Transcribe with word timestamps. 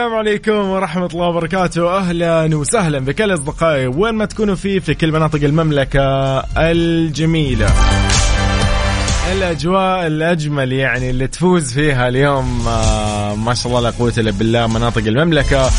السلام 0.00 0.18
عليكم 0.18 0.52
ورحمة 0.52 1.06
الله 1.06 1.26
وبركاته. 1.26 1.96
أهلا 1.96 2.56
وسهلا 2.56 2.98
بكل 2.98 3.34
أصدقائي 3.34 3.86
وين 3.86 4.14
ما 4.14 4.24
تكونوا 4.24 4.54
فيه 4.54 4.78
في 4.78 4.94
كل 4.94 5.12
مناطق 5.12 5.44
المملكة 5.44 6.38
الجميلة. 6.56 7.66
الأجواء 9.32 10.06
الأجمل 10.06 10.72
يعني 10.72 11.10
اللي 11.10 11.26
تفوز 11.26 11.72
فيها 11.72 12.08
اليوم 12.08 12.68
آه، 12.68 13.34
ما 13.34 13.54
شاء 13.54 13.66
الله 13.66 13.80
لا 13.80 13.90
قوة 13.90 14.12
إلا 14.18 14.30
بالله 14.30 14.66
مناطق 14.66 15.02
المملكة. 15.06 15.70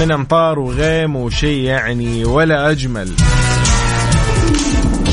من 0.00 0.12
أمطار 0.12 0.58
وغيم 0.58 1.16
وشيء 1.16 1.64
يعني 1.64 2.24
ولا 2.24 2.70
أجمل. 2.70 3.08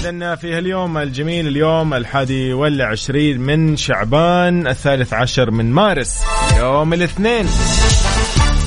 في 0.09 0.53
هاليوم 0.53 0.97
الجميل 0.97 1.47
اليوم 1.47 1.93
الحادي 1.93 2.53
والعشرين 2.53 3.39
من 3.39 3.77
شعبان 3.77 4.67
الثالث 4.67 5.13
عشر 5.13 5.51
من 5.51 5.71
مارس. 5.71 6.23
يوم 6.57 6.93
الاثنين. 6.93 7.45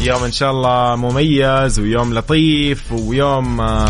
يوم 0.00 0.24
إن 0.24 0.32
شاء 0.32 0.50
الله 0.50 0.96
مميز 0.96 1.80
ويوم 1.80 2.14
لطيف 2.14 2.92
ويوم 2.92 3.60
آه، 3.60 3.88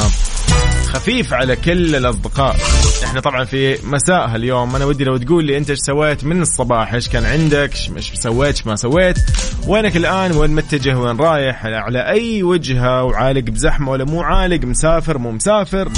خفيف 0.87 1.35
على 1.35 1.57
كل 1.57 1.97
الأصدقاء. 1.97 2.57
إحنا 3.05 3.21
طبعا 3.21 3.45
في 3.45 3.79
مساء 3.85 4.27
هاليوم. 4.29 4.77
أنا 4.77 4.85
ودي 4.85 5.05
لو 5.05 5.17
تقول 5.17 5.45
لي 5.45 5.59
أنت 5.59 5.71
إيش 5.71 5.79
سويت 5.79 6.25
من 6.25 6.43
الصباح؟ 6.43 6.95
إيش 6.95 7.09
كان 7.09 7.25
عندك؟ 7.25 7.73
إيش 7.97 8.13
سويت؟ 8.15 8.57
إيش 8.57 8.67
ما 8.67 8.77
سويت؟ 8.77 9.19
وينك 9.67 9.97
الآن؟ 9.97 10.33
وين 10.33 10.51
متجه؟ 10.51 10.99
وين 10.99 11.17
رايح؟ 11.17 11.67
على 11.67 12.09
أي 12.09 12.43
وجهة؟ 12.43 13.05
وعالق 13.05 13.51
بزحمة 13.51 13.91
ولا 13.91 14.05
مو 14.05 14.23
عالق؟ 14.23 14.65
مسافر 14.65 15.19
مو 15.19 15.31
مسافر؟ 15.31 15.89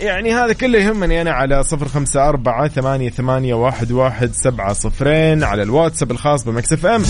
يعني 0.00 0.34
هذا 0.34 0.52
كله 0.52 0.78
يهمني 0.78 1.20
أنا 1.20 1.32
على 1.32 1.62
صفر 1.62 1.88
خمسة 1.88 2.28
أربعة 2.28 2.68
ثمانية, 2.68 3.10
ثمانية 3.10 3.54
واحد, 3.54 3.92
واحد 3.92 4.32
سبعة 4.32 4.72
صفرين 4.72 5.44
على 5.44 5.62
الواتساب 5.62 6.10
الخاص 6.10 6.44
ب 6.44 6.55
Mix 6.55 6.86
FM. 6.86 7.02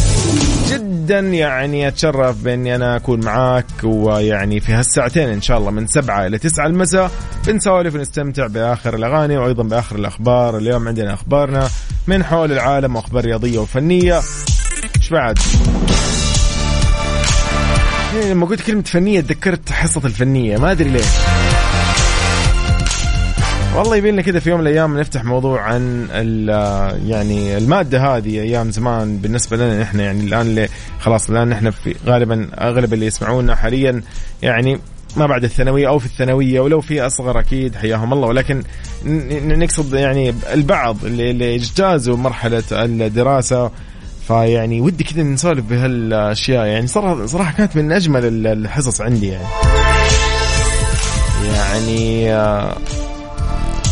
جدا 0.69 1.19
يعني 1.19 1.89
أتشرف 1.89 2.45
بأني 2.45 2.75
أنا 2.75 2.97
أكون 2.97 3.25
معاك 3.25 3.67
ويعني 3.85 4.61
في 4.61 4.73
هالساعتين 4.73 5.29
إن 5.29 5.41
شاء 5.41 5.59
الله 5.59 5.71
من 5.71 5.87
سبعة 5.87 6.27
إلى 6.27 6.39
تسعة 6.39 6.67
المساء 6.67 7.11
بنسولف 7.47 7.95
ونستمتع 7.95 8.47
بآخر 8.47 8.95
الأغاني 8.95 9.37
وأيضا 9.37 9.63
بآخر 9.63 9.97
الأخبار. 9.97 10.59
اليوم 10.59 10.89
عندنا 10.89 11.15
أخبارنا 11.15 11.69
من 12.07 12.25
حول 12.25 12.53
العالم 12.53 12.97
وأخبار 12.97 13.25
رياضية 13.25 13.59
وفنية. 13.59 14.21
إيش 14.97 15.11
بعد؟ 15.11 15.39
يعني 18.15 18.31
لما 18.31 18.47
قلت 18.47 18.61
كلمة 18.61 18.83
فنية 18.83 19.21
تذكرت 19.21 19.73
حصة 19.73 20.01
الفنية 20.05 20.57
ما 20.57 20.73
أدري 20.73 20.91
ليه. 20.91 21.44
والله 23.75 23.97
يبين 23.97 24.13
لنا 24.13 24.23
كذا 24.23 24.41
في 24.41 24.51
يوم 24.51 24.61
من 24.61 24.67
الأيام 24.67 24.99
نفتح 24.99 25.25
موضوع 25.25 25.61
عن 25.61 26.09
يعني 27.07 27.57
المادة 27.57 28.01
هذه 28.17 28.41
أيام 28.41 28.71
زمان. 28.71 29.19
بالنسبة 29.19 29.57
لنا 29.57 29.83
إحنا 29.83 30.03
يعني 30.03 30.21
الآن 30.21 30.41
اللي 30.47 30.69
خلاص 31.01 31.31
الآن 31.31 31.53
إحنا 31.53 31.71
في 31.71 31.95
غالبا 32.07 32.49
أغلب 32.59 32.95
اللي 32.95 33.07
يسمعونا 33.07 33.55
حاليا 33.55 34.03
يعني 34.43 34.81
ما 35.17 35.27
بعد 35.27 35.45
الثانوية 35.45 35.89
أو 35.89 35.99
في 35.99 36.07
الثانوية 36.07 36.61
ولو 36.61 36.81
في 36.81 37.07
أصغر 37.07 37.41
أكيد 37.41 37.77
حياهم 37.77 38.13
الله. 38.13 38.29
ولكن 38.29 38.63
نقصد 39.47 39.95
يعني 39.95 40.35
البعض 40.53 41.05
اللي, 41.05 41.31
اللي 41.31 41.55
اجتازوا 41.55 42.17
مرحلة 42.17 42.63
الدراسة. 42.73 43.71
فيعني 44.29 44.81
ودي 44.81 45.05
كذا 45.05 45.23
نسولف 45.23 45.65
بهالأشياء. 45.65 46.67
يعني 46.67 46.87
صراحة 46.87 47.27
صراحة 47.27 47.53
كانت 47.53 47.77
من 47.77 47.93
أجمل 47.93 48.47
الحصص 48.47 49.01
عندي 49.01 49.29
يعني. 49.29 49.45
يعني 51.55 52.35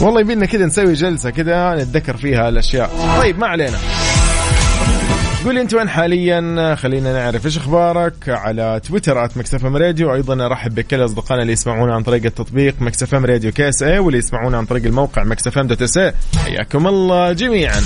والله 0.02 0.20
يبينا 0.20 0.46
كذا 0.46 0.66
نسوي 0.66 0.92
جلسة 0.92 1.30
كذا 1.30 1.74
نتذكر 1.74 2.16
فيها 2.16 2.48
الأشياء. 2.48 2.90
طيب 3.20 3.38
ما 3.38 3.46
علينا. 3.46 3.78
قولي 5.44 5.60
أنت 5.60 5.74
وين 5.74 5.88
حاليا؟ 5.88 6.74
خلينا 6.74 7.12
نعرف 7.12 7.46
إيش 7.46 7.56
أخبارك 7.56 8.14
على 8.28 8.80
تويتر 8.88 9.24
at 9.24 9.36
Mix 9.36 9.66
FM 9.66 9.76
Radio. 9.76 10.14
أيضا 10.14 10.46
أرحب 10.46 10.74
بكل 10.74 11.04
أصدقائنا 11.04 11.42
اللي 11.42 11.52
يسمعونا 11.52 11.94
عن 11.94 12.02
طريق 12.02 12.24
التطبيق 12.24 12.74
Mix 12.80 13.14
FM 13.14 13.24
Radio 13.24 13.52
KSA 13.52 13.98
واللي 13.98 14.18
يسمعونا 14.18 14.58
عن 14.58 14.64
طريق 14.64 14.84
الموقع 14.84 15.24
Mix 15.24 15.58
FM 15.58 15.66
dot 15.66 15.82
SA 15.82 16.12
حياكم 16.44 16.86
الله 16.86 17.32
جميعا. 17.32 17.80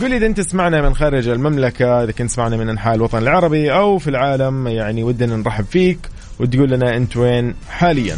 قولي 0.00 0.16
إذا 0.16 0.26
أنت 0.26 0.40
تسمعنا 0.40 0.82
من 0.82 0.94
خارج 0.94 1.28
المملكة 1.28 2.04
إذا 2.04 2.12
كنت 2.12 2.30
تسمعنا 2.30 2.56
من 2.56 2.68
أنحاء 2.68 2.94
الوطن 2.94 3.18
العربي 3.18 3.72
أو 3.72 3.98
في 3.98 4.10
العالم 4.10 4.68
يعني 4.68 5.02
ودنا 5.02 5.36
نرحب 5.36 5.64
فيك 5.64 5.98
وتقول 6.38 6.70
لنا 6.70 6.96
أنت 6.96 7.16
وين 7.16 7.54
حاليا. 7.70 8.16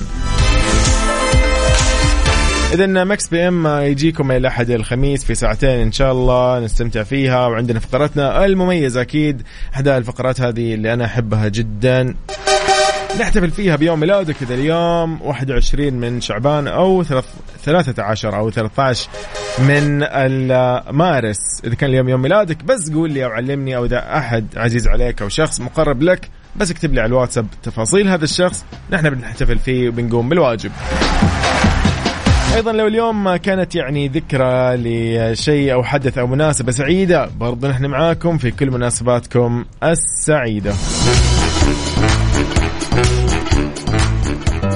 اذا 2.73 3.05
Mix 3.05 3.29
PM 3.29 3.67
يجيكم 3.67 4.33
إلى 4.33 4.49
أحد 4.49 4.71
الخميس 4.71 5.25
في 5.25 5.35
ساعتين 5.35 5.81
إن 5.81 5.93
شاء 5.93 6.13
الله 6.13 6.61
نستمتع 6.61 7.03
فيها. 7.03 7.47
وعندنا 7.47 7.81
فقرتنا 7.81 8.45
المميزة 8.45 9.01
أكيد 9.01 9.43
احدى 9.75 9.97
الفقرات 9.97 10.41
هذه 10.41 10.75
اللي 10.75 10.93
أنا 10.93 11.05
أحبها 11.05 11.49
جدا. 11.49 12.15
نحتفل 13.21 13.51
فيها 13.51 13.77
بيوم 13.77 14.01
ميلادك 14.01 14.43
إذا 14.43 14.55
اليوم 14.55 15.23
21 15.23 15.93
من 15.93 16.21
شعبان 16.21 16.69
أو 16.69 17.03
13 17.03 18.37
أو 18.37 18.51
13 18.51 19.09
من 19.59 19.99
مارس 20.97 21.39
إذا 21.65 21.75
كان 21.75 21.91
اليوم 21.91 22.09
يوم 22.09 22.23
ميلادك 22.23 22.65
بس 22.65 22.93
قول 22.93 23.13
لي 23.13 23.25
أو 23.25 23.31
علمني 23.31 23.77
أو 23.77 23.85
إذا 23.85 24.17
أحد 24.19 24.47
عزيز 24.57 24.89
عليك 24.89 25.23
أو 25.23 25.29
شخص 25.29 25.61
مقرب 25.61 26.03
لك 26.03 26.29
بس 26.57 26.71
اكتب 26.71 26.95
لي 26.95 27.01
على 27.01 27.09
الواتساب 27.09 27.47
تفاصيل 27.63 28.09
هذا 28.09 28.25
الشخص. 28.25 28.65
نحن 28.91 29.11
بنحتفل 29.11 29.59
فيه 29.59 29.89
وبنقوم 29.89 30.29
بالواجب. 30.29 30.71
أيضا 32.55 32.73
لو 32.73 32.87
اليوم 32.87 33.37
كانت 33.37 33.75
يعني 33.75 34.09
ذكرى 34.09 34.77
لشيء 34.77 35.73
أو 35.73 35.83
حدث 35.83 36.19
أو 36.19 36.27
مناسبة 36.27 36.73
سعيدة 36.73 37.31
برضو 37.41 37.69
نحن 37.69 37.87
معاكم 37.87 38.39
في 38.39 38.51
كل 38.51 38.71
مناسباتكم 38.71 39.65
السعيدة. 39.83 40.73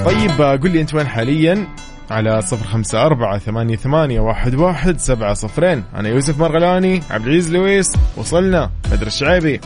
طيب 0.05 0.41
قل 0.41 0.71
لي 0.71 0.81
أنت 0.81 0.93
وين 0.93 1.07
حاليا؟ 1.07 1.67
على 2.11 2.41
صفر 2.41 2.65
خمسة 2.65 3.05
أربعة 3.05 3.37
ثمانية, 3.37 3.75
ثمانية 3.75 4.19
واحد, 4.19 4.55
واحد 4.55 4.99
سبعة 4.99 5.33
صفرين. 5.33 5.83
أنا 5.95 6.09
يوسف 6.09 6.39
مرغلاني 6.39 7.01
عبد 7.09 7.27
العزيز 7.27 7.53
لويس 7.53 7.87
وصلنا 8.17 8.71
بدر 8.91 9.07
الشعيبي 9.07 9.61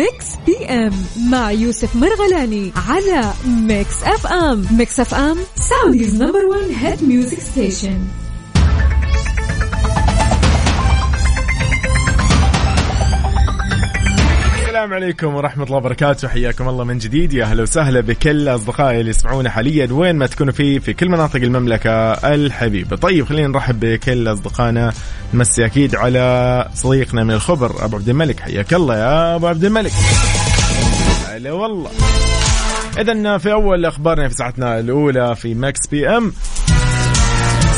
Mix 0.00 0.26
PM 0.46 0.92
مع 1.30 1.50
يوسف 1.50 1.96
مرغلاني 1.96 2.72
على 2.88 3.32
Mix 3.46 4.02
FM 4.02 4.66
Mix 4.70 5.00
FM 5.00 5.36
Saudi's 5.56 6.22
number 6.22 6.44
1 6.46 6.70
hit 6.70 7.04
music 7.04 7.40
station 7.40 7.98
السلام 14.80 15.02
عليكم 15.02 15.34
ورحمة 15.34 15.64
الله 15.64 15.76
وبركاته. 15.76 16.28
حياكم 16.28 16.68
الله 16.68 16.84
من 16.84 16.98
جديد. 16.98 17.32
يا 17.32 17.44
أهلا 17.44 17.62
وسهلا 17.62 18.00
بكل 18.00 18.48
أصدقائي 18.48 19.00
اللي 19.00 19.10
يسمعونا 19.10 19.50
حاليا 19.50 19.88
وين 19.92 20.16
ما 20.16 20.26
تكونوا 20.26 20.52
فيه 20.52 20.78
في 20.78 20.92
كل 20.92 21.08
مناطق 21.08 21.36
المملكة 21.36 22.12
الحبيبة. 22.12 22.96
طيب 22.96 23.26
خلينا 23.26 23.48
نرحب 23.48 23.80
بكل 23.80 24.32
أصدقائنا. 24.32 24.92
نمسي 25.34 25.66
أكيد 25.66 25.96
على 25.96 26.68
صديقنا 26.74 27.24
من 27.24 27.30
الخبر 27.30 27.84
أبو 27.84 27.96
عبد 27.96 28.08
الملك. 28.08 28.40
حياك 28.40 28.74
الله 28.74 28.96
يا 28.96 29.34
أبو 29.34 29.46
عبد 29.46 29.64
الملك. 29.64 29.92
هلا 31.28 31.52
والله. 31.52 31.90
إذا 32.98 33.38
في 33.38 33.52
أول 33.52 33.86
أخبارنا 33.86 34.28
في 34.28 34.34
ساعتنا 34.34 34.80
الأولى 34.80 35.34
في 35.36 35.54
ماكس 35.54 35.86
بي 35.86 36.08
أم 36.08 36.32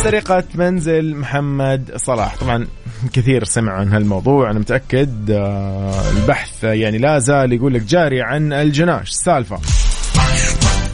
سرقة 0.02 0.44
منزل 0.54 1.16
محمد 1.16 1.90
صلاح. 1.96 2.36
طبعا 2.36 2.66
كثير 3.12 3.44
سمع 3.44 3.72
عن 3.72 3.92
هالموضوع. 3.92 4.50
أنا 4.50 4.58
متأكد 4.58 5.30
آه، 5.30 6.10
البحث 6.10 6.64
يعني 6.64 6.98
لا 6.98 7.18
زال 7.18 7.52
يقول 7.52 7.74
لك 7.74 7.82
جاري 7.82 8.22
عن 8.22 8.52
الجناش. 8.52 9.10
السالفة 9.10 9.58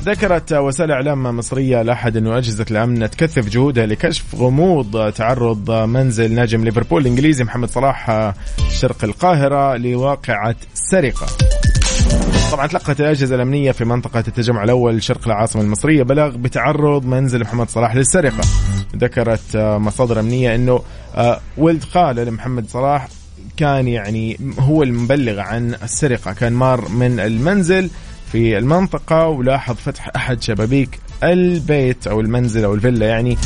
ذكرت 0.05 0.52
وسائل 0.52 0.90
إعلام 0.90 1.22
مصرية 1.22 1.82
لأحد 1.82 2.16
أنه 2.16 2.38
أجهزة 2.38 2.66
الأمن 2.70 3.10
تكثف 3.10 3.49
جهودها 3.49 3.87
لكشف 3.87 4.34
غموض 4.34 5.12
تعرض 5.12 5.70
منزل 5.70 6.34
نجم 6.34 6.64
ليفربول 6.64 7.02
الإنجليزي 7.02 7.44
محمد 7.44 7.69
صلاح 7.69 8.32
شرق 8.70 9.05
القاهرة 9.05 9.76
لواقعة 9.76 10.56
سرقة. 10.75 11.26
طبعا 12.52 12.66
تلقت 12.66 13.00
الأجهزة 13.00 13.34
الأمنية 13.34 13.72
في 13.72 13.84
منطقة 13.84 14.24
التجمع 14.28 14.64
الأول 14.64 15.02
شرق 15.02 15.26
العاصمة 15.26 15.62
المصرية 15.62 16.02
بلاغ 16.02 16.36
بتعرض 16.36 17.04
منزل 17.04 17.40
محمد 17.40 17.70
صلاح 17.70 17.94
للسرقة. 17.94 18.40
ذكرت 18.96 19.56
آه، 19.56 19.78
مصادر 19.78 20.20
أمنية 20.20 20.54
أنه 20.54 20.80
آه، 21.14 21.40
ولد 21.58 21.84
خاله 21.84 22.24
لمحمد 22.24 22.68
صلاح 22.68 23.08
كان 23.56 23.88
يعني 23.88 24.36
هو 24.58 24.82
المبلغ 24.82 25.40
عن 25.40 25.74
السرقة 25.82 26.32
كان 26.32 26.52
مار 26.52 26.88
من 26.88 27.20
المنزل 27.20 27.90
في 28.32 28.58
المنطقة 28.58 29.26
ولاحظ 29.26 29.74
فتح 29.74 30.10
أحد 30.16 30.42
شبابيك 30.42 31.00
البيت 31.22 32.06
أو 32.06 32.20
المنزل 32.20 32.64
أو 32.64 32.74
الفيلا 32.74 33.06
يعني 33.08 33.38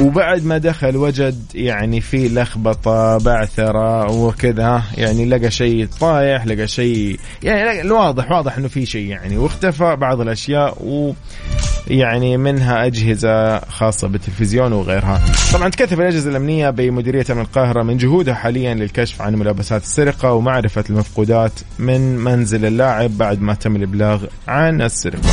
وبعد 0.00 0.44
ما 0.44 0.58
دخل 0.58 0.96
وجد 0.96 1.42
يعني 1.54 2.00
في 2.00 2.28
لخبطة 2.28 3.18
بعثرة 3.18 4.10
وكذا 4.10 4.82
يعني 4.98 5.24
لقى 5.24 5.50
شيء 5.50 5.88
طايح 6.00 6.46
لقى 6.46 6.66
شيء 6.66 7.20
يعني 7.42 7.80
الواضح 7.80 8.30
واضح 8.30 8.56
إنه 8.58 8.68
في 8.68 8.86
شيء 8.86 9.06
يعني. 9.06 9.38
واختفى 9.38 9.96
بعض 9.96 10.20
الأشياء 10.20 10.84
و 10.84 11.12
يعني 11.88 12.36
منها 12.36 12.86
أجهزة 12.86 13.58
خاصة 13.58 14.08
بالتلفزيون 14.08 14.72
وغيرها. 14.72 15.20
طبعا 15.52 15.68
تكثف 15.68 16.00
الأجهزة 16.00 16.30
الأمنية 16.30 16.70
بمديرية 16.70 17.24
أمن 17.30 17.40
القاهرة 17.40 17.82
من 17.82 17.96
جهودها 17.96 18.34
حاليا 18.34 18.74
للكشف 18.74 19.22
عن 19.22 19.34
ملابسات 19.34 19.82
السرقة 19.82 20.32
ومعرفة 20.32 20.84
المفقودات 20.90 21.52
من 21.78 22.16
منزل 22.16 22.66
اللاعب 22.66 23.18
بعد 23.18 23.40
ما 23.42 23.54
تم 23.54 23.76
الإبلاغ 23.76 24.24
عن 24.48 24.82
السرقة. 24.82 25.28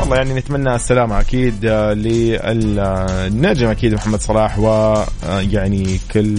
والله 0.00 0.16
يعني 0.16 0.34
نتمنى 0.34 0.74
السلامة 0.74 1.20
أكيد 1.20 1.64
آه، 1.64 1.92
للنجم 1.92 3.68
أكيد 3.68 3.94
محمد 3.94 4.20
صلاح 4.20 4.58
ويعني 4.58 5.94
آه، 5.94 5.98
كل 6.12 6.36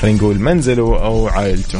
خلينا 0.00 0.18
نقول 0.18 0.38
منزله 0.38 1.04
أو 1.04 1.28
عائلته. 1.28 1.78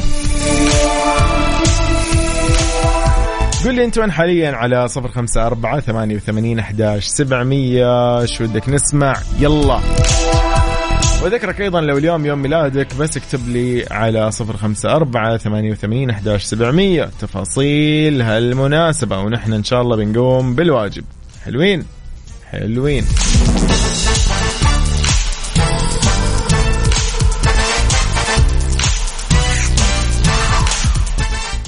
قول 3.63 3.75
لي 3.75 3.85
أنت 3.85 3.97
وين 3.97 4.11
حاليا؟ 4.11 4.51
على 4.51 4.87
صفر 4.87 5.07
خمسة 5.07 5.47
أربعة 5.47 5.79
ثمانية 5.79 6.15
وثمانين 6.15 6.59
أحداش 6.59 7.05
سبعمية. 7.05 8.25
شو 8.25 8.43
بدك 8.43 8.69
نسمع؟ 8.69 9.13
يلا. 9.39 9.79
وذكرك 11.23 11.61
أيضا 11.61 11.81
لو 11.81 11.97
اليوم 11.97 12.25
يوم 12.25 12.41
ميلادك 12.41 12.95
بس 12.95 13.17
اكتب 13.17 13.47
لي 13.47 13.85
على 13.91 14.31
صفر 14.31 14.57
خمسة 14.57 14.95
أربعة 14.95 15.37
ثمانية 15.37 15.71
وثمانين 15.71 16.09
أحداش 16.09 16.43
سبعمية. 16.43 17.09
تفاصيل 17.19 18.21
هالمناسبة 18.21 19.19
ونحن 19.19 19.53
إن 19.53 19.63
شاء 19.63 19.81
الله 19.81 19.95
بنقوم 19.95 20.55
بالواجب. 20.55 21.03
حلوين؟ 21.45 21.85
حلوين. 22.51 23.05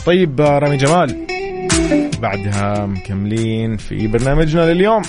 طيب 0.06 0.42
رامي 0.42 0.78
جمال 0.78 1.28
بعدها 2.19 2.86
مكملين 2.86 3.78
في 3.78 4.08
برنامجنا 4.08 4.74
لليوم. 4.74 5.01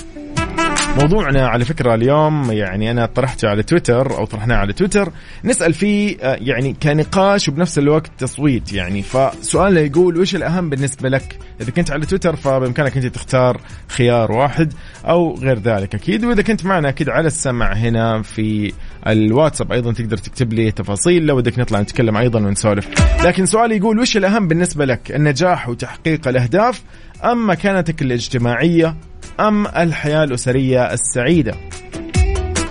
موضوعنا 0.97 1.49
على 1.49 1.65
فكرة 1.65 1.95
اليوم 1.95 2.53
يعني 2.53 2.91
أنا 2.91 3.07
طرحته 3.07 3.49
على 3.49 3.63
تويتر 3.63 4.19
أو 4.19 4.25
طرحناه 4.25 4.57
على 4.57 4.73
تويتر. 4.73 5.13
نسأل 5.45 5.75
فيه 5.75 6.17
آه، 6.21 6.39
يعني 6.41 6.77
كنقاش 6.83 7.49
وبنفس 7.49 7.79
الوقت 7.79 8.11
تصويت 8.19 8.73
يعني. 8.73 9.03
فسؤالنا 9.03 9.81
يقول 9.81 10.21
وش 10.21 10.35
الأهم 10.35 10.71
بالنسبة 10.71 11.09
لك؟ 11.09 11.39
إذا 11.61 11.71
كنت 11.71 11.91
على 11.91 12.07
تويتر 12.07 12.37
فبإمكانك 12.37 12.97
أنت 12.97 13.07
تختار 13.07 13.61
خيار 13.89 14.33
واحد 14.33 14.73
أو 15.05 15.35
غير 15.35 15.59
ذلك. 15.59 15.95
أكيد 15.95 16.25
وإذا 16.25 16.43
كنت 16.43 16.65
معنا 16.65 16.89
أكيد 16.89 17.09
على 17.09 17.27
السمع 17.27 17.73
هنا 17.73 18.23
في 18.23 18.73
الواتساب 19.07 19.73
أيضا 19.73 19.93
تقدر 19.93 20.17
تكتب 20.17 20.53
لي 20.53 20.71
تفاصيل. 20.71 21.27
لو 21.27 21.37
بدك 21.37 21.59
نطلع 21.59 21.81
نتكلم 21.81 22.17
أيضا 22.17 22.41
ونسولف. 22.41 22.89
لكن 23.25 23.47
سؤالي 23.47 23.77
يقول 23.77 23.99
وش 23.99 24.17
الأهم 24.17 24.49
بالنسبة 24.49 24.85
لك؟ 24.85 25.13
النجاح 25.13 25.69
وتحقيق 25.69 26.29
الأهداف 26.29 26.83
أم 27.25 27.51
مكانتك 27.51 28.03
الاجتماعية؟ 28.03 28.97
أم 29.41 29.67
الحياة 29.67 30.25
الأسرية 30.25 30.93
السعيدة؟ 30.93 31.55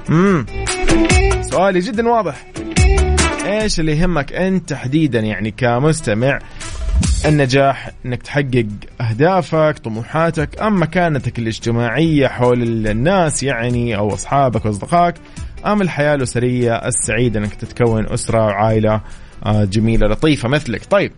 مم. 0.09 0.45
سؤالي 1.41 1.79
جدا 1.79 2.09
واضح. 2.09 2.45
إيش 3.45 3.79
اللي 3.79 3.97
يهمك 3.97 4.33
أنت 4.33 4.69
تحديدا 4.69 5.19
يعني 5.19 5.51
كمستمع؟ 5.51 6.39
النجاح 7.25 7.89
إنك 8.05 8.23
تحقق 8.23 8.65
أهدافك 9.01 9.79
طموحاتك 9.83 10.61
أم 10.61 10.81
مكانتك 10.81 11.39
الاجتماعية 11.39 12.27
حول 12.27 12.87
الناس 12.87 13.43
يعني 13.43 13.97
أو 13.97 14.13
أصحابك 14.13 14.65
وأصدقائك؟ 14.65 15.15
أم 15.65 15.81
الحياة 15.81 16.15
الأسرية 16.15 16.75
السعيدة 16.75 17.39
إنك 17.39 17.55
تتكون 17.55 18.05
أسرة 18.09 18.45
وعائله 18.45 19.01
آه، 19.45 19.63
جميلة 19.63 20.07
لطيفة 20.07 20.49
مثلك؟ 20.49 20.81
طيب 20.89 21.11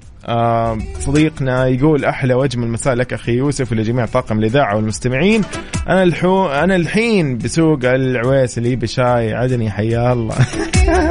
صديقنا 0.99 1.67
يقول 1.67 2.05
أحلى 2.05 2.33
واجمل 2.33 2.67
مساء 2.67 2.93
لك 2.93 3.13
أخي 3.13 3.31
يوسف 3.31 3.71
ولجميع 3.71 4.05
طاقم 4.05 4.39
الإذاعة 4.39 4.75
والمستمعين. 4.75 5.41
أنا 5.89 6.03
الحو 6.03 6.47
أنا 6.47 6.75
الحين 6.75 7.37
بسوق 7.37 7.79
العويس 7.83 8.57
اللي 8.57 8.75
بشاي. 8.75 9.33
عدني 9.33 9.71
حيا 9.71 10.13
الله. 10.13 10.35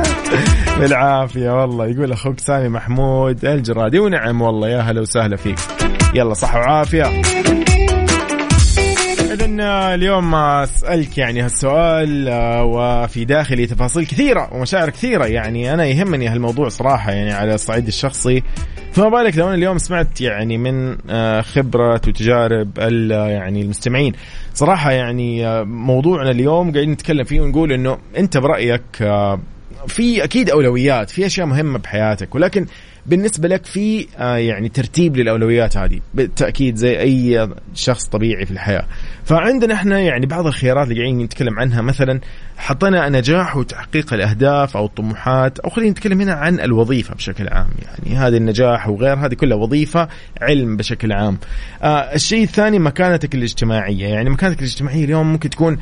بالعافية 0.80 1.50
والله. 1.50 1.86
يقول 1.86 2.12
أخوك 2.12 2.40
سامي 2.40 2.68
محمود 2.68 3.44
الجرادي. 3.44 3.98
ونعم 3.98 4.42
والله. 4.42 4.68
يا 4.68 4.80
هلا 4.80 5.00
وسهلا 5.00 5.36
فيك. 5.36 5.58
يلا 6.14 6.34
صحة 6.34 6.58
وعافية. 6.58 7.22
اذا 9.60 9.94
اليوم 9.94 10.34
أسألك 10.34 11.18
يعني 11.18 11.42
هالسؤال 11.42 12.28
آه، 12.28 12.64
وفي 12.64 13.24
داخلي 13.24 13.66
تفاصيل 13.66 14.06
كثيرة 14.06 14.48
ومشاعر 14.54 14.90
كثيرة. 14.90 15.26
يعني 15.26 15.74
أنا 15.74 15.86
يهمني 15.86 16.28
هالموضوع 16.28 16.68
صراحة 16.68 17.12
يعني 17.12 17.32
على 17.32 17.54
الصعيد 17.54 17.86
الشخصي. 17.86 18.42
فما 18.92 19.08
بالك 19.08 19.38
لو 19.38 19.46
أنا 19.46 19.54
اليوم 19.54 19.78
سمعت 19.78 20.20
يعني 20.20 20.58
من 20.58 20.96
آه، 21.10 21.40
خبرة 21.40 21.92
وتجارب 21.94 22.78
يعني 23.08 23.62
المستمعين. 23.62 24.12
صراحة 24.54 24.92
يعني 24.92 25.46
آه، 25.46 25.62
موضوعنا 25.62 26.30
اليوم 26.30 26.72
قاعدين 26.72 26.90
نتكلم 26.90 27.24
فيه 27.24 27.40
ونقول 27.40 27.72
إنه 27.72 27.98
أنت 28.18 28.38
برأيك 28.38 28.82
في 29.86 30.24
أكيد 30.24 30.50
أولويات 30.50 31.10
في 31.10 31.26
أشياء 31.26 31.46
مهمة 31.46 31.78
بحياتك. 31.78 32.34
ولكن 32.34 32.66
بالنسبة 33.08 33.48
لك 33.48 33.66
في 33.66 34.06
آه، 34.18 34.36
يعني 34.36 34.68
ترتيب 34.68 35.16
للأولويات 35.16 35.76
هذه 35.76 36.00
بالتأكيد 36.14 36.76
زي 36.76 37.00
أي 37.00 37.48
شخص 37.74 38.06
طبيعي 38.06 38.46
في 38.46 38.50
الحياة. 38.50 38.86
فعندنا 39.24 39.74
إحنا 39.74 40.00
يعني 40.00 40.26
بعض 40.26 40.46
الخيارات 40.46 40.88
اللي 40.88 41.00
قاعدين 41.00 41.18
نتكلم 41.18 41.58
عنها 41.58 41.82
مثلا 41.82 42.20
حطينا 42.56 43.08
نجاح 43.08 43.56
وتحقيق 43.56 44.14
الأهداف 44.14 44.76
أو 44.76 44.86
الطموحات 44.86 45.58
أو 45.58 45.70
خلينا 45.70 45.90
نتكلم 45.90 46.20
هنا 46.20 46.32
عن 46.32 46.60
الوظيفة 46.60 47.14
بشكل 47.14 47.48
عام 47.48 47.68
يعني 47.82 48.18
هذه 48.18 48.36
النجاح 48.36 48.88
وغير 48.88 49.14
هذه 49.14 49.34
كلها 49.34 49.56
وظيفة 49.56 50.08
علم 50.42 50.76
بشكل 50.76 51.12
عام. 51.12 51.38
آه 51.82 52.14
الشيء 52.14 52.42
الثاني 52.42 52.78
مكانتك 52.78 53.34
الاجتماعية 53.34 54.06
يعني 54.06 54.30
مكانتك 54.30 54.58
الاجتماعية 54.58 55.04
اليوم 55.04 55.32
ممكن 55.32 55.50
تكون 55.50 55.78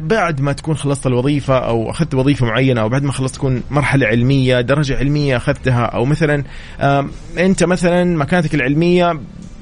بعد 0.00 0.40
ما 0.40 0.52
تكون 0.52 0.76
خلصت 0.76 1.06
الوظيفة 1.06 1.58
أو 1.58 1.90
أخذت 1.90 2.14
وظيفة 2.14 2.46
معينة 2.46 2.80
أو 2.80 2.88
بعد 2.88 3.02
ما 3.02 3.12
خلصت 3.12 3.34
تكون 3.34 3.62
مرحلة 3.70 4.06
علمية 4.06 4.60
درجة 4.60 4.96
علمية 4.96 5.36
أخذتها 5.36 5.84
أو 5.84 6.04
مثلا 6.04 6.44
انت 7.38 7.64
مثلا 7.64 8.16
مكانتك 8.16 8.54
العلمية 8.54 9.10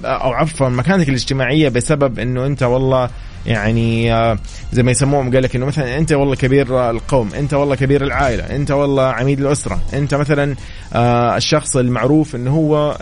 أو 0.04 0.32
عفوا 0.32 0.68
مكانتك 0.68 1.08
الاجتماعية 1.08 1.68
بسبب 1.68 2.18
إنه 2.18 2.46
أنت 2.46 2.62
والله 2.62 3.10
يعني 3.46 4.14
آه، 4.14 4.38
زي 4.72 4.82
ما 4.82 4.90
يسموهم 4.90 5.34
قال 5.34 5.42
لك 5.42 5.56
إنه 5.56 5.66
مثلا 5.66 5.98
أنت 5.98 6.12
والله 6.12 6.34
كبير 6.36 6.90
القوم 6.90 7.30
أنت 7.34 7.54
والله 7.54 7.76
كبير 7.76 8.02
العائلة 8.02 8.56
أنت 8.56 8.70
والله 8.70 9.02
عميد 9.02 9.40
الأسرة 9.40 9.80
أنت 9.94 10.14
مثلا 10.14 10.56
آه، 10.94 11.36
الشخص 11.36 11.76
المعروف 11.76 12.36
إنه 12.36 12.50
هو 12.50 12.96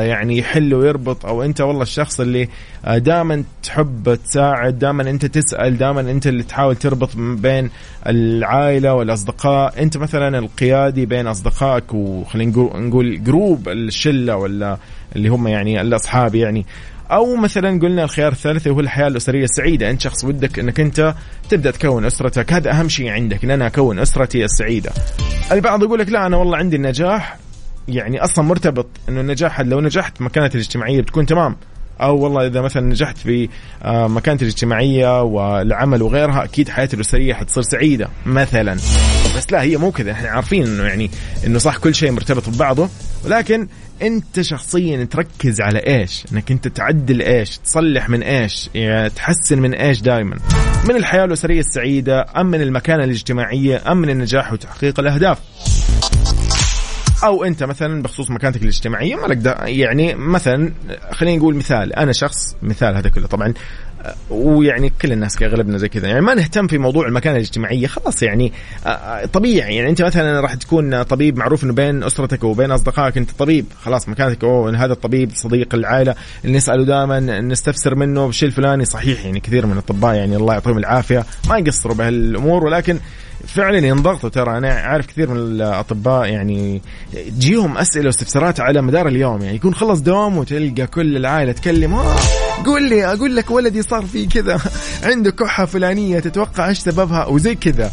يعني 0.00 0.38
يحل 0.38 0.74
ويربط 0.74 1.26
أو 1.26 1.42
أنت 1.42 1.60
والله 1.60 1.82
الشخص 1.82 2.20
اللي 2.20 2.48
آه، 2.84 2.98
دائما 2.98 3.44
تحب 3.62 4.14
تساعد 4.14 4.78
دائما 4.78 5.10
أنت 5.10 5.26
تسأل 5.26 5.78
دائما 5.78 6.00
أنت 6.00 6.26
اللي 6.26 6.42
تحاول 6.42 6.76
تربط 6.76 7.16
بين 7.16 7.70
العائلة 8.06 8.94
والأصدقاء. 8.94 9.82
أنت 9.82 9.96
مثلا 9.96 10.38
القيادي 10.38 11.06
بين 11.06 11.26
أصدقائك 11.26 11.94
وخلينا 11.94 12.52
نقول 12.74 13.24
جروب 13.24 13.68
الشلة 13.68 14.36
ولا 14.36 14.76
اللي 15.16 15.28
هم 15.28 15.48
يعني 15.48 15.80
الأصحاب 15.80 16.34
يعني. 16.34 16.66
أو 17.10 17.36
مثلا 17.36 17.80
قلنا 17.80 18.04
الخيار 18.04 18.32
الثالث 18.32 18.68
هو 18.68 18.80
الحياة 18.80 19.06
الأسرية 19.06 19.44
السعيدة. 19.44 19.90
أنت 19.90 20.00
شخص 20.00 20.24
ودك 20.24 20.58
إنك 20.58 20.80
أنت 20.80 21.14
تبدأ 21.50 21.70
تكون 21.70 22.04
أسرتك. 22.04 22.52
هذا 22.52 22.70
أهم 22.70 22.88
شيء 22.88 23.08
عندك 23.08 23.44
إن 23.44 23.50
أنا 23.50 23.66
أكون 23.66 23.98
أسرتي 23.98 24.44
السعيدة. 24.44 24.90
البعض 25.52 25.82
يقول 25.82 25.98
لك 25.98 26.08
لا 26.08 26.26
أنا 26.26 26.36
والله 26.36 26.56
عندي 26.56 26.76
النجاح. 26.76 27.36
يعني 27.88 28.24
أصلا 28.24 28.44
مرتبط 28.44 28.86
إنه 29.08 29.20
النجاح 29.20 29.60
لو 29.60 29.80
نجحت 29.80 30.20
مكانتي 30.22 30.54
الاجتماعية 30.54 31.00
بتكون 31.00 31.26
تمام. 31.26 31.56
أو 32.00 32.18
والله 32.18 32.46
إذا 32.46 32.60
مثلا 32.60 32.82
نجحت 32.82 33.18
في 33.18 33.48
آه، 33.82 34.06
مكانتي 34.08 34.44
الاجتماعية 34.44 35.22
والعمل 35.22 36.02
وغيرها 36.02 36.44
أكيد 36.44 36.68
حياتي 36.68 36.96
الأسرية 36.96 37.34
حتصير 37.34 37.62
سعيدة 37.62 38.08
مثلا. 38.26 38.74
بس 39.36 39.52
لا 39.52 39.62
هي 39.62 39.76
مو 39.76 39.92
كذا. 39.92 40.12
إحنا 40.12 40.28
عارفين 40.28 40.66
إنه 40.66 40.84
يعني 40.84 41.10
إنه 41.46 41.58
صح 41.58 41.76
كل 41.76 41.94
شيء 41.94 42.10
مرتبط 42.10 42.48
ببعضه. 42.48 42.88
ولكن 43.24 43.68
انت 44.02 44.40
شخصيا 44.40 45.04
تركز 45.04 45.60
على 45.60 45.78
إيش؟ 45.78 46.24
إنك 46.32 46.50
انت 46.50 46.68
تعدل 46.68 47.22
إيش؟ 47.22 47.58
تصلح 47.58 48.08
من 48.08 48.22
إيش؟ 48.22 48.70
يعني 48.74 49.10
تحسن 49.10 49.58
من 49.58 49.74
إيش 49.74 50.00
دائما 50.00 50.36
من 50.88 50.96
الحياة 50.96 51.24
الأسرية 51.24 51.60
السعيدة 51.60 52.26
أم 52.36 52.46
من 52.46 52.62
المكانة 52.62 53.04
الاجتماعية 53.04 53.92
أم 53.92 53.96
من 53.96 54.10
النجاح 54.10 54.52
وتحقيق 54.52 55.00
الأهداف؟ 55.00 55.38
أو 57.24 57.44
أنت 57.44 57.62
مثلا 57.62 58.02
بخصوص 58.02 58.30
مكانتك 58.30 58.62
الاجتماعية 58.62 59.16
ما 59.16 59.26
لك 59.26 59.56
يعني 59.64 60.14
مثلا 60.14 60.72
خلينا 61.10 61.36
نقول 61.36 61.56
مثال. 61.56 61.92
أنا 61.92 62.12
شخص 62.12 62.56
مثال 62.62 62.96
هذا 62.96 63.08
كله. 63.08 63.26
طبعا 63.26 63.54
ويعني 64.30 64.92
كل 65.02 65.12
الناس 65.12 65.42
اغلبنا 65.42 65.78
زي 65.78 65.88
كذا. 65.88 66.08
يعني 66.08 66.20
ما 66.20 66.34
نهتم 66.34 66.66
في 66.66 66.78
موضوع 66.78 67.06
المكانة 67.06 67.36
الاجتماعية 67.36 67.86
خلاص 67.86 68.22
يعني 68.22 68.52
آه، 68.86 68.88
آه، 68.88 69.26
طبيعي. 69.26 69.76
يعني 69.76 69.90
أنت 69.90 70.02
مثلا 70.02 70.40
راح 70.40 70.54
تكون 70.54 71.02
طبيب 71.02 71.36
معروف 71.36 71.64
إنه 71.64 71.72
بين 71.72 72.02
أسرتك 72.02 72.44
وبين 72.44 72.70
أصدقائك 72.70 73.16
أنت 73.16 73.30
طبيب 73.30 73.66
خلاص 73.82 74.08
مكانتك. 74.08 74.44
أوه 74.44 74.84
هذا 74.84 74.92
الطبيب 74.92 75.30
صديق 75.34 75.74
العائلة 75.74 76.14
اللي 76.44 76.56
نسأله 76.56 76.84
دائما 76.84 77.20
نستفسر 77.40 77.94
منه 77.94 78.26
بالشيء 78.26 78.48
الفلاني 78.48 78.84
صحيح. 78.84 79.24
يعني 79.24 79.40
كثير 79.40 79.66
من 79.66 79.72
الأطباء 79.72 80.14
يعني 80.14 80.36
الله 80.36 80.52
يعطيهم 80.52 80.78
العافية. 80.78 81.24
ما 81.48 81.58
يقصروا 81.58 81.94
بهالأمور 81.94 82.64
ولكن 82.64 82.98
فعلا 83.46 83.86
ينضغطوا 83.86 84.28
ترى. 84.28 84.58
أنا 84.58 84.72
عارف 84.72 85.06
كثير 85.06 85.30
من 85.30 85.36
الأطباء 85.36 86.26
يعني 86.26 86.82
تجيهم 87.12 87.78
أسئلة 87.78 88.06
واستفسارات 88.06 88.60
على 88.60 88.82
مدار 88.82 89.08
اليوم. 89.08 89.42
يعني 89.42 89.56
يكون 89.56 89.74
خلص 89.74 90.00
دوام 90.00 90.38
وتلقى 90.38 90.86
كل 90.86 91.16
العائلة 91.16 91.52
تكلم 91.52 92.02
قول 92.66 92.88
لي 92.88 93.06
أقول 93.06 93.36
لك 93.36 93.50
ولدي 93.50 93.82
صار 93.82 94.02
فيه 94.02 94.28
كذا 94.28 94.60
عنده 95.02 95.30
كحة 95.30 95.64
فلانية 95.64 96.18
تتوقع 96.18 96.68
إيش 96.68 96.78
سببها؟ 96.78 97.26
وزي 97.26 97.54
كذا. 97.54 97.92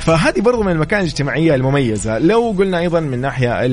فهذه 0.00 0.40
برضو 0.40 0.62
من 0.62 0.72
المكان 0.72 1.00
الاجتماعية 1.00 1.54
المميزة. 1.54 2.18
لو 2.18 2.54
قلنا 2.58 2.78
أيضا 2.78 3.00
من 3.00 3.20
ناحية 3.20 3.68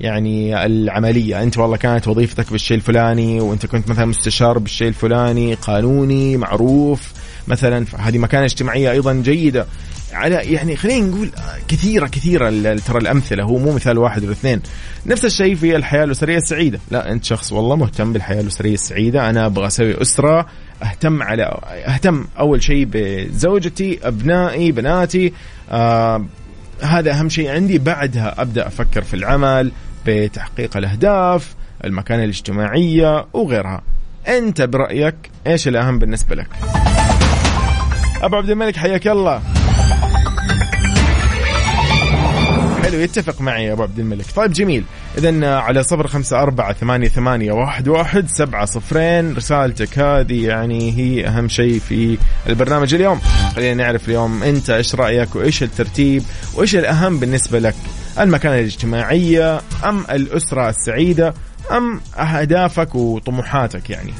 يعني 0.00 0.66
العملية. 0.66 1.42
أنت 1.42 1.58
والله 1.58 1.76
كانت 1.76 2.08
وظيفتك 2.08 2.52
بالشيء 2.52 2.76
الفلاني 2.76 3.40
وأنت 3.40 3.66
كنت 3.66 3.88
مثلا 3.88 4.04
مستشار 4.04 4.58
بالشيء 4.58 4.88
الفلاني 4.88 5.54
قانوني 5.54 6.36
معروف. 6.36 7.12
مثلا 7.48 7.84
فهذه 7.84 8.18
مكانة 8.18 8.44
اجتماعية 8.44 8.90
أيضا 8.90 9.12
جيدة. 9.12 9.66
على 10.14 10.34
يعني 10.34 10.76
خلينا 10.76 11.06
نقول 11.06 11.30
كثيره 11.68 12.06
كثيرة 12.06 12.50
ترى 12.76 12.98
الأمثلة. 12.98 13.42
هو 13.42 13.58
مو 13.58 13.72
مثال 13.72 13.98
واحد 13.98 14.22
ولا 14.22 14.32
اثنين. 14.32 14.62
نفس 15.06 15.24
الشيء 15.24 15.54
في 15.54 15.76
الحياة 15.76 16.04
الأسرية 16.04 16.36
السعيدة. 16.36 16.80
لا 16.90 17.12
أنت 17.12 17.24
شخص 17.24 17.52
والله 17.52 17.76
مهتم 17.76 18.12
بالحياة 18.12 18.40
الأسرية 18.40 18.74
السعيدة. 18.74 19.30
أنا 19.30 19.46
أبغى 19.46 19.66
أسوي 19.66 20.02
أسرة 20.02 20.46
أهتم 20.82 21.22
على 21.22 21.60
أهتم 21.86 22.24
أول 22.38 22.62
شيء 22.62 22.88
بزوجتي 22.90 23.98
أبنائي 24.02 24.72
بناتي. 24.72 25.32
آه 25.70 26.24
هذا 26.82 27.12
أهم 27.12 27.28
شيء 27.28 27.50
عندي. 27.50 27.78
بعدها 27.78 28.42
أبدأ 28.42 28.66
أفكر 28.66 29.02
في 29.02 29.14
العمل 29.14 29.72
بتحقيق 30.06 30.76
الأهداف 30.76 31.54
المكانة 31.84 32.24
الاجتماعية 32.24 33.26
وغيرها. 33.32 33.82
أنت 34.28 34.62
برأيك 34.62 35.14
إيش 35.46 35.68
الأهم 35.68 35.98
بالنسبة 35.98 36.34
لك؟ 36.36 36.48
أبو 38.22 38.36
عبد 38.36 38.50
الملك 38.50 38.76
حياك 38.76 39.08
الله. 39.08 39.42
حلو 42.84 42.98
يتفق 42.98 43.40
معي 43.40 43.64
يا 43.64 43.72
أبو 43.72 43.82
عبد 43.82 43.98
الملك. 43.98 44.24
طيب 44.36 44.52
جميل. 44.52 44.84
اذا 45.18 45.54
على 45.56 45.82
صفر 45.82 46.06
خمسة 46.06 46.42
أربعة 46.42 46.72
ثمانية, 46.72 47.08
ثمانية 47.08 47.52
واحد, 47.52 47.88
واحد 47.88 48.28
سبعة 48.28 48.64
صفرين. 48.64 49.36
رسالتك 49.36 49.98
هذه 49.98 50.46
يعني 50.46 50.92
هي 50.96 51.26
أهم 51.26 51.48
شيء 51.48 51.78
في 51.88 52.18
البرنامج 52.46 52.94
اليوم. 52.94 53.20
خلينا 53.56 53.84
نعرف 53.84 54.08
اليوم 54.08 54.42
أنت 54.42 54.70
إيش 54.70 54.94
رأيك 54.94 55.36
وإيش 55.36 55.62
الترتيب 55.62 56.22
وإيش 56.54 56.76
الأهم 56.76 57.18
بالنسبة 57.18 57.58
لك؟ 57.58 57.74
المكانة 58.20 58.58
الاجتماعية 58.58 59.60
أم 59.84 60.04
الأسرة 60.10 60.68
السعيدة 60.68 61.34
أم 61.70 62.00
أهدافك 62.16 62.94
وطموحاتك 62.94 63.90
يعني؟ 63.90 64.12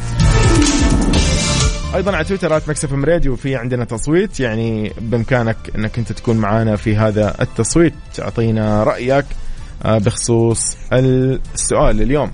أيضا 1.94 2.16
على 2.16 2.24
تويتر 2.24 2.56
آت 2.56 2.84
إم 2.92 3.04
راديو 3.04 3.36
في 3.36 3.56
عندنا 3.56 3.84
تصويت 3.84 4.40
يعني 4.40 4.92
بإمكانك 5.00 5.56
إنك 5.76 5.98
أنت 5.98 6.12
تكون 6.12 6.36
معنا 6.36 6.76
في 6.76 6.96
هذا 6.96 7.34
التصويت. 7.40 7.94
تعطينا 8.14 8.84
رأيك 8.84 9.24
آه، 9.84 9.98
بخصوص 9.98 10.76
السؤال 10.92 12.02
اليوم. 12.02 12.32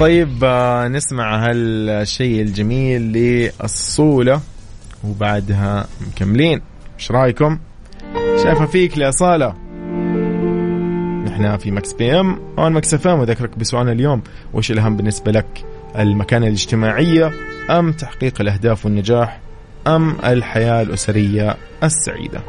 طيب 0.00 0.44
آه، 0.44 0.88
نسمع 0.88 1.48
هالشيء 1.48 2.42
الجميل 2.42 3.02
لأصالة 3.02 4.40
وبعدها 5.04 5.86
مكملين 6.08 6.60
إيش 6.98 7.10
رأيكم؟ 7.10 7.58
شايفة 8.42 8.66
فيك 8.66 8.98
لأصالة 8.98 9.48
نحن 11.26 11.56
في 11.56 11.70
Mix 11.70 11.92
PM 11.92 12.38
on 12.58 12.72
Mix 12.72 12.94
FM 12.94 13.20
وذكرك 13.20 13.58
بسؤالنا 13.58 13.92
اليوم 13.92 14.22
وش 14.54 14.70
الأهم 14.70 14.96
بالنسبة 14.96 15.32
لك؟ 15.32 15.64
المكانة 15.98 16.46
الاجتماعية 16.46 17.32
أم 17.70 17.92
تحقيق 17.92 18.40
الأهداف 18.40 18.84
والنجاح 18.84 19.40
أم 19.86 20.16
الحياة 20.24 20.82
الأسرية 20.82 21.56
السعيدة؟ 21.82 22.40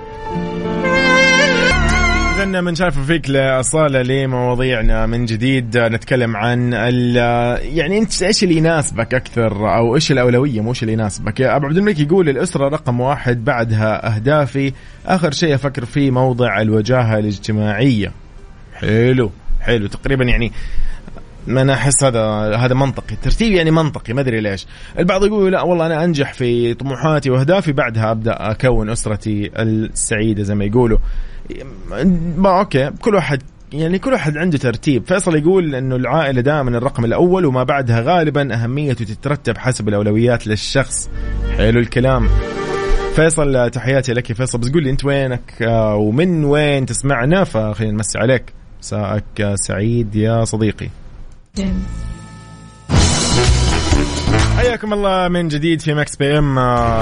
إذا 2.48 2.62
من 2.62 2.76
شايفة 2.76 3.00
فيك 3.00 3.30
لأصالة 3.30 4.02
لمواضيعنا 4.02 5.06
من 5.06 5.26
جديد 5.26 5.78
نتكلم 5.78 6.36
عن 6.38 6.74
يعني 6.74 7.98
أنت 7.98 8.24
إيش 8.24 8.44
اللي 8.44 8.58
يناسبك 8.58 9.14
أكثر؟ 9.14 9.76
أو 9.76 9.96
إيش 9.96 10.12
الأولوية؟ 10.12 10.62
مو 10.62 10.70
إيش 10.70 10.84
اللي 10.84 10.94
يناسبك؟ 10.94 11.42
أبو 11.42 11.66
عبد 11.66 11.78
الملك 11.78 12.00
يقول 12.00 12.30
الأسرة 12.30 12.70
رقم 12.70 13.00
واحد 13.00 13.46
بعدها 13.46 14.16
أهدافي 14.16 14.74
آخر 15.06 15.32
شيء 15.32 15.56
أفكر 15.56 15.86
فيه 15.86 16.12
موضع 16.12 16.62
الوجاهة 16.62 17.20
الاجتماعية. 17.20 18.12
حلو 18.74 19.32
حلو. 19.62 19.88
تقريبا 19.88 20.26
يعني 20.26 20.52
ما 21.48 21.62
أنا 21.62 21.74
أحس 21.74 22.04
هذا 22.04 22.22
هذا 22.56 22.74
منطقي 22.74 23.14
الترتيب 23.14 23.54
يعني 23.54 23.72
منطقي 23.72 24.14
ما 24.14 24.22
أدري 24.22 24.42
ليش. 24.42 24.68
البعض 25.00 25.26
يقول 25.26 25.52
لا 25.52 25.62
والله 25.62 25.86
أنا 25.86 26.04
أنجح 26.04 26.34
في 26.34 26.74
طموحاتي 26.74 27.30
وأهدافي 27.30 27.72
بعدها 27.72 28.12
أبدأ 28.12 28.36
أكون 28.40 28.90
أسرتي 28.90 29.52
السعيدة 29.56 30.44
زي 30.44 30.56
ما 30.56 30.66
يقولوا. 30.66 30.98
ما 32.38 32.60
أوكي 32.60 32.92
كل 33.02 33.16
واحد 33.16 33.44
يعني 33.74 34.00
كل 34.00 34.12
واحد 34.14 34.38
عنده 34.38 34.58
ترتيب. 34.58 35.08
فيصل 35.08 35.36
يقول 35.36 35.76
إنه 35.76 35.96
العائلة 35.96 36.42
دائما 36.42 36.78
الرقم 36.78 37.06
الأول 37.06 37.46
وما 37.46 37.64
بعدها 37.64 38.02
غالبا 38.02 38.64
أهميته 38.64 39.06
تترتب 39.06 39.58
حسب 39.58 39.90
الأولويات 39.90 40.48
للشخص. 40.48 41.10
حلو 41.58 41.80
الكلام. 41.80 42.30
فيصل 43.16 43.70
تحياتي 43.70 44.14
لك 44.14 44.30
يا 44.30 44.36
فيصل. 44.36 44.58
بس 44.58 44.72
قول 44.72 44.84
لي 44.84 44.90
أنت 44.90 45.06
وينك؟ 45.06 45.62
آه، 45.62 45.96
ومن 45.96 46.46
وين 46.46 46.86
تسمعنا؟ 46.86 47.44
فخلينا 47.44 47.94
نمسي 47.94 48.18
عليك. 48.18 48.54
مساءك 48.80 49.54
سعيد 49.56 50.16
يا 50.16 50.44
صديقي. 50.44 50.90
حياكم 54.58 54.94
الله 54.94 55.28
من 55.28 55.48
جديد 55.48 55.82
في 55.82 55.94
Mix 55.94 56.16
PM. 56.16 56.60
آه، 56.60 57.02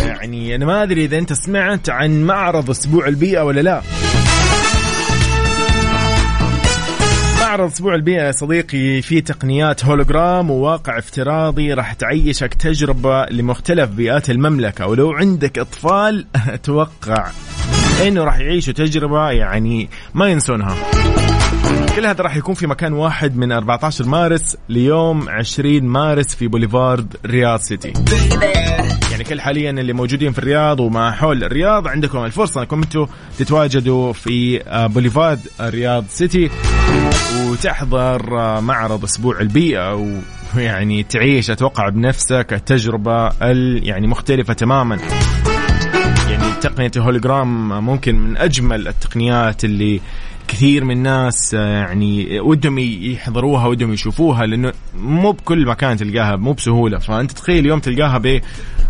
يعني 0.00 0.54
أنا 0.54 0.66
ما 0.66 0.82
أدري 0.82 1.04
إذا 1.04 1.18
أنت 1.18 1.32
سمعت 1.32 1.90
عن 1.90 2.22
معرض 2.22 2.70
أسبوع 2.70 3.06
البيئة 3.06 3.42
ولا 3.42 3.60
لا. 3.60 3.82
معرض 7.40 7.72
أسبوع 7.72 7.94
البيئة 7.94 8.22
يا 8.22 8.32
صديقي 8.32 9.02
في 9.02 9.20
تقنيات 9.20 9.84
هولوجرام 9.84 10.50
وواقع 10.50 10.98
افتراضي 10.98 11.72
راح 11.72 11.92
تعيشك 11.92 12.54
تجربة 12.54 13.26
لمختلف 13.26 13.90
بيئات 13.90 14.30
المملكة. 14.30 14.86
ولو 14.86 15.12
عندك 15.12 15.58
إطفال 15.58 16.26
أتوقع 16.48 17.30
إنه 18.02 18.24
راح 18.24 18.38
يعيشوا 18.38 18.72
تجربة 18.72 19.30
يعني 19.30 19.88
ما 20.14 20.28
ينسونها. 20.28 20.76
كل 21.96 22.06
هذا 22.06 22.22
راح 22.22 22.36
يكون 22.36 22.54
في 22.54 22.66
مكان 22.66 22.92
واحد 22.92 23.36
من 23.36 23.52
14 23.52 24.06
مارس 24.06 24.56
ليوم 24.68 25.28
20 25.28 25.82
مارس 25.82 26.34
في 26.34 26.48
بوليفارد 26.48 27.16
رياض 27.26 27.60
سيتي. 27.60 27.92
يعني 29.10 29.24
كل 29.24 29.40
حاليا 29.40 29.70
اللي 29.70 29.92
موجودين 29.92 30.32
في 30.32 30.38
الرياض 30.38 30.80
وما 30.80 31.10
حول 31.10 31.44
الرياض 31.44 31.88
عندكم 31.88 32.24
الفرصة 32.24 32.60
أنكم 32.60 32.82
أنتم 32.82 33.06
تتواجدوا 33.38 34.12
في 34.12 34.62
آه، 34.66 34.86
بوليفارد 34.86 35.40
رياض 35.60 36.04
سيتي 36.08 36.50
وتحضر 37.46 38.40
آه، 38.40 38.60
معرض 38.60 39.04
أسبوع 39.04 39.40
البيئة 39.40 40.16
ويعني 40.56 41.02
تعيش 41.02 41.50
أتوقع 41.50 41.88
بنفسك 41.88 42.46
التجربة 42.52 43.30
يعني 43.82 44.06
مختلفة 44.06 44.54
تماما. 44.54 44.98
يعني 46.30 46.52
تقنية 46.60 46.90
الهولوجرام 46.96 47.84
ممكن 47.84 48.14
من 48.18 48.36
أجمل 48.36 48.88
التقنيات 48.88 49.64
اللي 49.64 50.00
كثير 50.48 50.84
من 50.84 50.96
الناس 50.96 51.54
آه، 51.54 51.66
يعني 51.66 52.40
ودهم 52.40 52.78
يحضروها 52.78 53.66
ودهم 53.66 53.92
يشوفوها 53.92 54.46
لأنه 54.46 54.72
مو 54.94 55.32
بكل 55.32 55.66
مكان 55.66 55.96
تلقاها 55.96 56.36
مو 56.36 56.52
بسهولة. 56.52 56.98
فأنت 56.98 57.32
تخيل 57.32 57.58
اليوم 57.58 57.80
تلقاها 57.80 58.18
ب 58.18 58.40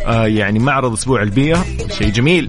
آه، 0.06 0.26
يعني 0.26 0.58
معرض 0.58 0.92
أسبوع 0.92 1.22
البيئة 1.22 1.64
شيء 1.98 2.08
جميل. 2.08 2.48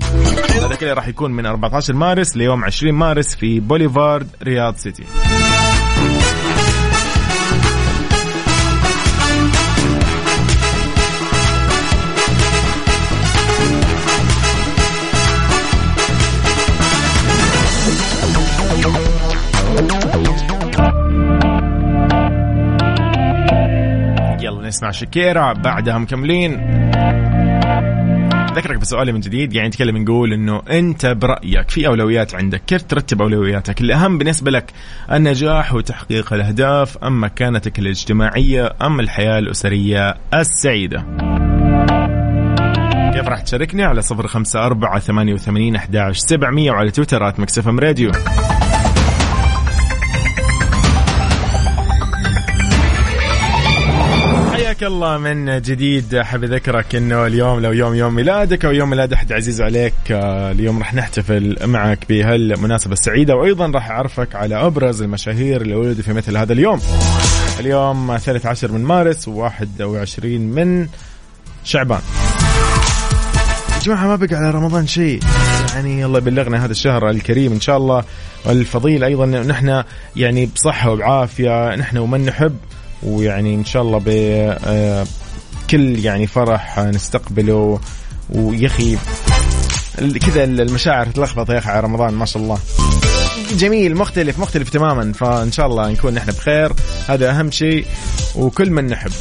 هذا 0.62 0.76
كله 0.76 0.94
راح 0.94 1.08
يكون 1.08 1.32
من 1.32 1.46
14 1.46 1.94
مارس 1.94 2.38
ليوم 2.38 2.64
20 2.64 2.94
مارس 2.94 3.36
في 3.36 3.60
بوليفارد 3.60 4.28
رياض 4.44 4.76
سيتي. 4.76 5.04
ونسمع 24.84 24.92
شكيرا 24.92 25.54
بعدها 25.54 25.98
مكملين 25.98 26.52
ذكرك 28.54 28.78
بسؤالي 28.78 29.12
من 29.12 29.20
جديد 29.20 29.54
يعني 29.54 29.68
نتكلم 29.68 29.98
نقول 29.98 30.34
إنه 30.34 30.62
أنت 30.70 31.06
برأيك 31.06 31.70
في 31.70 31.88
أولويات 31.88 32.36
عندك 32.36 32.62
كيف 32.68 32.84
ترتب 32.84 33.22
أولوياتك؟ 33.22 33.82
الأهم 33.82 34.18
بالنسبة 34.18 34.52
لك 34.52 34.72
النجاح 35.12 35.74
وتحقيق 35.74 36.34
الأهداف 36.34 36.98
أم 36.98 37.24
مكانتك 37.24 37.80
الاجتماعية 37.80 38.74
أم 38.82 39.00
الحياة 39.00 39.40
الأسرية 39.40 40.16
السعيدة؟ 40.34 41.00
كيف 43.14 43.28
راح 43.28 43.42
تشاركني؟ 43.42 43.84
على 43.84 44.02
صفر 44.02 44.28
خمسة 44.28 44.66
أربعة 44.66 45.00
ثمانية 45.00 45.34
وثمانين 45.34 45.76
أحداش 45.76 46.18
سبعمية 46.18 46.72
وعلى 46.72 46.92
تويترات 46.92 47.40
مكسفم 47.40 47.80
راديو. 47.80 48.12
الله 54.88 55.18
من 55.18 55.62
جديد. 55.62 56.18
حاب 56.18 56.44
أذكرك 56.44 56.96
إنه 56.96 57.26
اليوم 57.28 57.60
لو 57.60 57.72
يوم 57.72 57.96
يوم 57.96 58.16
ميلادك 58.16 58.66
أو 58.66 58.72
يوم 58.72 58.90
ميلاد 58.90 59.14
أحد 59.14 59.34
عزيز 59.34 59.62
عليك 59.62 59.94
آه، 60.12 60.52
اليوم 60.52 60.80
راح 60.80 60.94
نحتفل 60.94 61.58
معك 61.64 62.06
بهالمناسبة 62.10 62.94
السعيدة. 62.94 63.36
وأيضا 63.36 63.72
راح 63.72 63.90
أعرفك 63.90 64.36
على 64.36 64.56
أبرز 64.56 65.02
المشاهير 65.02 65.62
اللي 65.62 65.76
ولدوا 65.76 66.04
في 66.04 66.14
مثل 66.14 66.38
هذا 66.38 66.54
اليوم. 66.54 66.80
اليوم 67.60 68.18
13 68.18 68.72
من 68.72 68.84
مارس 68.84 69.30
و21 69.30 70.26
من 70.26 70.88
شعبان. 71.64 72.02
يا 73.74 73.80
جماعة 73.84 74.08
ما 74.08 74.16
بقى 74.16 74.36
على 74.36 74.52
رمضان 74.52 74.88
شيء. 74.88 75.20
يعني 75.74 76.06
الله 76.06 76.18
يبلغنا 76.18 76.66
هذا 76.66 76.72
الشهر 76.72 77.10
الكريم 77.10 77.52
إن 77.52 77.62
شاء 77.62 77.78
الله. 77.78 78.04
والفضيل 78.46 79.04
أيضا 79.04 79.26
نحن 79.26 79.84
يعني 80.16 80.46
بصحة 80.46 80.92
وبعافية 80.92 81.76
نحن 81.76 81.98
ومن 81.98 82.26
نحب. 82.26 82.58
ويعني 83.06 83.56
إن 83.56 83.66
شاء 83.66 83.82
الله 83.82 83.98
بكل 83.98 85.96
آه، 85.98 86.06
يعني 86.06 86.28
فرح 86.28 86.80
نستقبله. 86.80 87.80
ويا 88.30 88.68
أخي 88.68 88.98
كذا 89.98 90.44
المشاعر 90.44 91.06
تلخبط 91.06 91.50
يا 91.50 91.58
أخي 91.58 91.70
على 91.70 91.80
رمضان 91.80 92.14
ما 92.14 92.26
شاء 92.26 92.44
الله. 92.44 92.58
جميل 93.58 93.96
مختلف 93.96 94.40
مختلف 94.40 94.70
تماما. 94.70 95.14
فإن 95.14 95.52
شاء 95.52 95.68
الله 95.68 95.92
نكون 95.92 96.14
نحن 96.14 96.32
بخير. 96.32 96.74
هذا 97.08 97.30
أهم 97.30 97.52
شيء 97.52 97.86
وكل 98.36 98.70
من 98.72 98.88
نحب. 98.88 99.12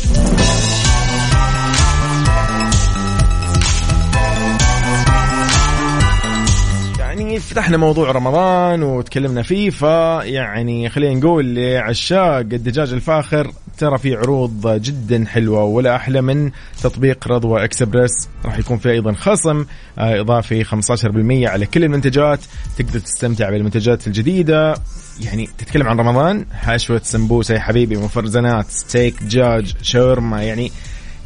يعني 7.32 7.44
فتحنا 7.44 7.76
موضوع 7.76 8.10
رمضان 8.10 8.82
وتكلمنا 8.82 9.42
فيه 9.42 9.70
فيعني 9.70 10.88
خلينا 10.88 11.14
نقول 11.14 11.54
لعشاق 11.54 12.36
الدجاج 12.38 12.92
الفاخر 12.92 13.52
ترى 13.78 13.98
في 13.98 14.14
عروض 14.14 14.68
جدا 14.82 15.24
حلوة 15.26 15.64
ولا 15.64 15.96
أحلى 15.96 16.22
من 16.22 16.50
تطبيق 16.82 17.28
رضوى 17.28 17.64
اكسبرس 17.64 18.12
راح 18.44 18.58
يكون 18.58 18.78
في 18.78 18.90
أيضا 18.90 19.12
خصم 19.12 19.64
آه، 19.98 20.20
إضافي 20.20 20.64
15% 20.64 21.48
على 21.48 21.66
كل 21.66 21.84
المنتجات. 21.84 22.40
تقدر 22.78 22.98
تستمتع 22.98 23.50
بالمنتجات 23.50 24.06
الجديدة. 24.06 24.74
يعني 25.20 25.48
تتكلم 25.58 25.88
عن 25.88 26.00
رمضان؟ 26.00 26.46
حشوه 26.52 27.00
سمبوسة 27.04 27.54
يا 27.54 27.60
حبيبي 27.60 27.96
مفرزنات 27.96 28.70
ستيك 28.70 29.22
دجاج 29.22 29.74
شاورما 29.82 30.42
يعني 30.42 30.72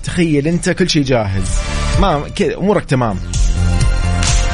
تخيل 0.04 0.48
أنت 0.48 0.70
كل 0.70 0.90
شيء 0.90 1.02
جاهز. 1.02 1.60
ما 2.00 2.28
كذا 2.36 2.56
أمورك 2.56 2.84
تمام. 2.84 3.16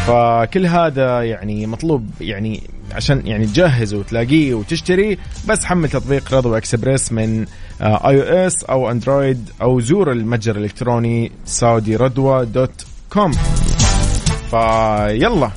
فكل 0.07 0.67
هذا 0.67 1.23
يعني 1.23 1.67
مطلوب 1.67 2.11
يعني 2.21 2.63
عشان 2.93 3.27
يعني 3.27 3.47
تجهز 3.47 3.95
وتلاقيه 3.95 4.55
وتشتري 4.55 5.19
بس 5.49 5.65
حمل 5.65 5.89
تطبيق 5.89 6.35
رضوى 6.35 6.59
إكسبريس 6.59 7.13
من 7.13 7.47
iOS 7.81 8.17
أو 8.17 8.23
Android 8.23 9.51
أو 9.63 9.81
زور 9.81 10.13
المتجر 10.13 10.57
الإلكتروني 10.57 11.33
Saudi 11.45 11.97
Radwa 11.97 12.47
dot 12.47 12.87
com. 13.11 13.33
فيلا 14.51 15.51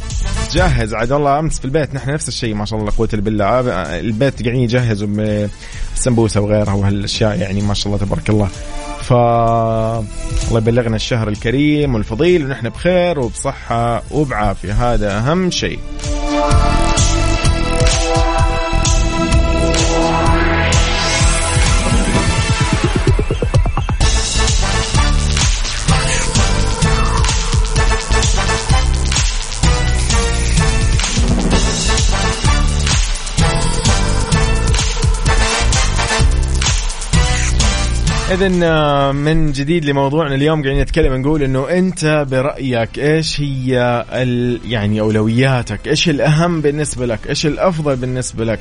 جهز. 0.52 0.94
عاد 0.94 1.12
والله 1.12 1.40
أمس 1.40 1.60
في 1.60 1.66
البيت 1.66 1.96
نحن 1.96 2.12
نفس 2.12 2.28
الشيء 2.28 2.54
ما 2.56 2.66
شاء 2.66 2.80
الله 2.80 2.92
قوة 2.98 3.10
بالله 3.14 3.46
آه، 3.46 4.00
البيت 4.00 4.44
قاعدين 4.44 4.62
يجهزوا 4.62 5.08
بالسمبوسه 5.08 6.42
وغيرها 6.42 6.74
وهالأشياء 6.74 7.40
يعني 7.40 7.62
ما 7.62 7.74
شاء 7.74 7.94
الله 7.94 8.06
تبارك 8.06 8.30
الله. 8.30 8.50
ف 9.06 9.14
الله 9.14 10.58
يبلغنا 10.58 10.96
الشهر 10.96 11.28
الكريم 11.28 11.96
والفضيل 11.96 12.46
ونحن 12.46 12.70
بخير 12.70 13.20
وبصحة 13.20 14.04
وبعافية. 14.12 14.94
هذا 14.94 15.18
أهم 15.18 15.52
شيء. 15.52 15.80
اذا 38.36 38.66
آه، 38.66 39.12
من 39.12 39.52
جديد 39.52 39.86
لموضوعنا 39.86 40.36
اليوم 40.36 40.64
قاعدين 40.64 40.82
نتكلم 40.82 41.22
نقول 41.22 41.44
إنه 41.44 41.70
أنت 41.70 42.26
برأيك 42.32 43.00
إيش 43.00 43.42
هي 43.42 44.06
ال 44.12 44.60
يعني 44.66 45.00
أولوياتك؟ 45.00 45.88
إيش 45.88 46.10
الأهم 46.10 46.62
بالنسبة 46.62 47.06
لك؟ 47.06 47.28
إيش 47.30 47.46
الأفضل 47.46 47.96
بالنسبة 47.96 48.46
لك؟ 48.46 48.60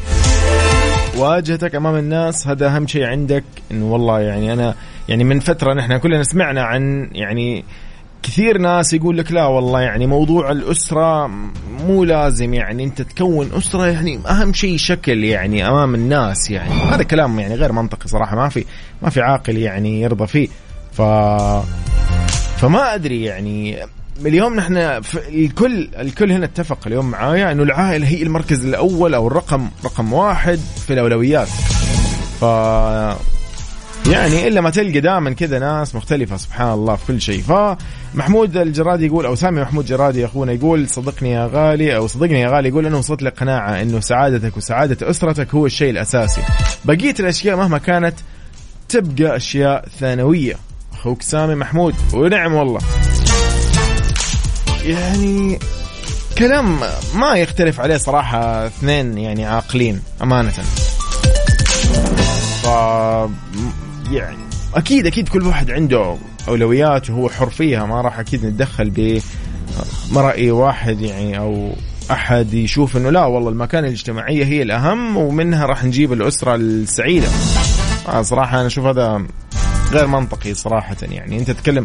واجهتك 1.16 1.74
أمام 1.74 1.96
الناس 1.96 2.46
هذا 2.46 2.66
أهم 2.66 2.86
شيء 2.86 3.04
عندك؟ 3.04 3.44
انه 3.70 3.92
والله 3.92 4.20
يعني 4.20 4.52
أنا 4.52 4.74
يعني 5.08 5.24
من 5.24 5.40
فترة 5.40 5.74
نحن 5.74 5.96
كلنا 5.96 6.22
سمعنا 6.22 6.62
عن 6.62 7.10
يعني 7.12 7.64
كثير 8.22 8.58
ناس 8.58 8.92
يقول 8.92 9.18
لك 9.18 9.32
لا 9.32 9.46
والله 9.46 9.80
يعني 9.80 10.06
موضوع 10.06 10.50
الأسرة 10.50 11.30
مو 11.84 12.04
لازم 12.04 12.54
يعني 12.54 12.84
أنت 12.84 13.02
تكون 13.02 13.50
أسرة 13.52 13.86
يعني 13.86 14.20
أهم 14.28 14.52
شيء 14.52 14.76
شكل 14.76 15.24
يعني 15.24 15.68
أمام 15.68 15.94
الناس 15.94 16.50
يعني. 16.50 16.70
هذا 16.70 17.02
كلام 17.02 17.40
يعني 17.40 17.54
غير 17.54 17.72
منطقي 17.72 18.08
صراحة 18.08 18.36
ما 18.36 18.48
في 18.48 18.64
ما 19.02 19.10
في 19.10 19.20
عاقل 19.20 19.56
يعني 19.56 20.02
يرضى 20.02 20.26
فيه. 20.26 20.48
ف 20.92 21.02
فما 22.60 22.94
أدري 22.94 23.24
يعني 23.24 23.78
اليوم 24.26 24.54
نحن 24.54 24.76
الكل 25.28 25.88
الكل 25.98 26.32
هنا 26.32 26.44
اتفق 26.44 26.78
اليوم 26.86 27.10
معايا 27.10 27.52
إنه 27.52 27.62
العائلة 27.62 28.06
هي 28.06 28.22
المركز 28.22 28.64
الأول 28.64 29.14
أو 29.14 29.26
الرقم 29.26 29.68
رقم 29.84 30.12
واحد 30.12 30.58
في 30.86 30.92
الأولويات. 30.92 31.48
ف 32.40 32.44
يعني 34.06 34.48
إلا 34.48 34.60
ما 34.60 34.70
تلقى 34.70 35.00
دائما 35.00 35.32
كذا 35.32 35.58
ناس 35.58 35.94
مختلفة 35.94 36.36
سبحان 36.36 36.72
الله 36.72 36.96
في 36.96 37.06
كل 37.06 37.20
شيء. 37.20 37.42
فمحمود 37.42 38.56
الجرادي 38.56 39.06
يقول 39.06 39.26
أو 39.26 39.34
سامي 39.34 39.60
محمود 39.60 39.86
جرادي 39.86 40.24
أخونا 40.24 40.52
يقول 40.52 40.88
صدقني 40.88 41.30
يا 41.30 41.50
غالي 41.52 41.96
أو 41.96 42.06
صدقني 42.06 42.40
يا 42.40 42.48
غالي 42.48 42.68
يقول 42.68 42.86
انه 42.86 42.98
وصلت 42.98 43.22
لك 43.22 43.40
قناعة 43.40 43.82
إنه 43.82 44.00
سعادتك 44.00 44.56
وسعادة 44.56 45.10
أسرتك 45.10 45.54
هو 45.54 45.66
الشيء 45.66 45.90
الأساسي. 45.90 46.40
بقية 46.84 47.14
الأشياء 47.20 47.56
مهما 47.56 47.78
كانت 47.78 48.14
تبقى 48.88 49.36
أشياء 49.36 49.84
ثانوية. 50.00 50.54
أخوك 50.92 51.22
سامي 51.22 51.54
محمود 51.54 51.94
ونعم 52.14 52.54
والله. 52.54 52.80
يعني 54.84 55.58
كلام 56.38 56.80
ما 57.14 57.34
يختلف 57.36 57.80
عليه 57.80 57.96
صراحة 57.96 58.66
اثنين 58.66 59.18
يعني 59.18 59.46
عاقلين 59.46 60.00
أمانة. 60.22 60.52
ف 62.62 62.66
يعني. 64.14 64.36
أكيد 64.74 65.06
أكيد 65.06 65.28
كل 65.28 65.46
واحد 65.46 65.70
عنده 65.70 66.16
أولويات 66.48 67.10
وهو 67.10 67.28
حر 67.28 67.50
فيها 67.50 67.86
ما 67.86 68.00
راح 68.00 68.18
أكيد 68.18 68.46
نتدخل 68.46 68.90
براي 70.12 70.50
واحد 70.50 71.00
يعني 71.00 71.38
أو 71.38 71.72
أحد 72.10 72.54
يشوف 72.54 72.96
إنه 72.96 73.10
لا 73.10 73.24
والله 73.24 73.50
المكانة 73.50 73.86
الاجتماعية 73.86 74.44
هي 74.44 74.62
الأهم 74.62 75.16
ومنها 75.16 75.66
راح 75.66 75.84
نجيب 75.84 76.12
الأسرة 76.12 76.54
السعيدة. 76.54 77.28
آه 78.08 78.22
صراحة 78.22 78.58
أنا 78.58 78.66
أشوف 78.66 78.84
هذا 78.84 79.26
غير 79.92 80.06
منطقي 80.06 80.54
صراحة 80.54 80.96
يعني. 81.02 81.38
أنت 81.38 81.50
تتكلم 81.50 81.84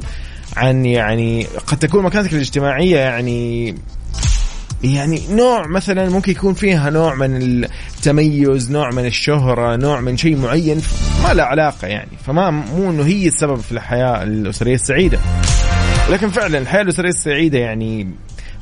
عن 0.57 0.85
يعني 0.85 1.43
قد 1.67 1.79
تكون 1.79 2.03
مكانتك 2.03 2.33
الاجتماعية 2.33 2.97
يعني 2.97 3.75
يعني 4.83 5.21
نوع 5.31 5.67
مثلا 5.67 6.09
ممكن 6.09 6.31
يكون 6.31 6.53
فيها 6.53 6.89
نوع 6.89 7.15
من 7.15 7.63
التميز 7.63 8.71
نوع 8.71 8.91
من 8.91 9.05
الشهرة 9.05 9.75
نوع 9.75 10.01
من 10.01 10.17
شيء 10.17 10.37
معين 10.37 10.81
ما 11.23 11.33
له 11.33 11.43
علاقة 11.43 11.87
يعني. 11.87 12.11
فما 12.25 12.51
مو 12.51 12.89
إنه 12.89 13.03
هي 13.03 13.27
السبب 13.27 13.59
في 13.59 13.71
الحياة 13.71 14.23
الأسرية 14.23 14.75
السعيدة. 14.75 15.19
لكن 16.09 16.29
فعلا 16.29 16.57
الحياة 16.57 16.81
الأسرية 16.81 17.09
السعيدة 17.09 17.59
يعني 17.59 18.07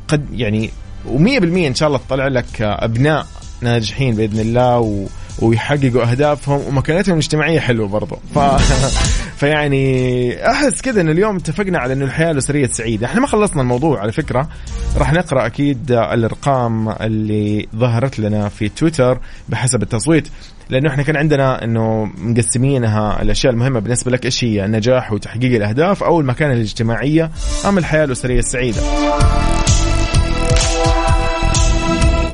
قد 0.08 0.26
يعني 0.34 0.70
ومية 1.06 1.40
بالمية 1.40 1.68
إن 1.68 1.76
شاء 1.76 1.88
الله 1.88 2.00
تطلع 2.08 2.28
لك 2.28 2.62
أبناء 2.62 3.28
ناجحين 3.62 4.16
بإذن 4.16 4.40
الله 4.40 4.80
و 4.80 5.06
ويحققوا 5.40 6.12
أهدافهم 6.12 6.62
ومكانتهم 6.68 7.14
الاجتماعية 7.14 7.60
حلوة 7.60 7.88
برضو. 7.88 8.16
ف 8.36 8.40
فيعني 9.38 10.48
أحس 10.52 10.82
كذا 10.82 11.02
إن 11.02 11.10
اليوم 11.10 11.36
اتفقنا 11.36 11.80
على 11.80 11.94
إنه 11.94 12.06
الحياة 12.06 12.32
الأسرية 12.32 12.68
سعيدة، 12.68 13.08
إحنا 13.08 13.22
ما 13.22 13.28
خلصنا 13.28 13.62
الموضوع 13.62 14.00
على 14.00 14.12
فكرة، 14.12 14.50
راح 14.98 15.14
نقرأ 15.14 15.46
أكيد 15.46 15.92
الأرقام 15.92 16.90
اللي 16.90 17.68
ظهرت 17.76 18.20
لنا 18.20 18.50
في 18.50 18.70
تويتر 18.70 19.20
بحسب 19.50 19.84
التصويت، 19.84 20.28
لأنه 20.70 20.90
إحنا 20.90 21.04
كان 21.04 21.16
عندنا 21.18 21.64
إنه 21.64 22.12
مقسمينها 22.18 23.22
الأشياء 23.22 23.54
المهمة 23.54 23.80
بالنسبة 23.80 24.12
لك 24.12 24.26
إيش 24.26 24.44
هي؟ 24.44 24.66
النجاح 24.66 25.12
وتحقيق 25.12 25.56
الأهداف 25.56 26.04
أو 26.04 26.20
المكانة 26.20 26.54
الاجتماعية. 26.54 27.32
أم 27.66 27.78
الحياة 27.78 28.04
الأسرية 28.04 28.40
السعيدة. 28.40 28.82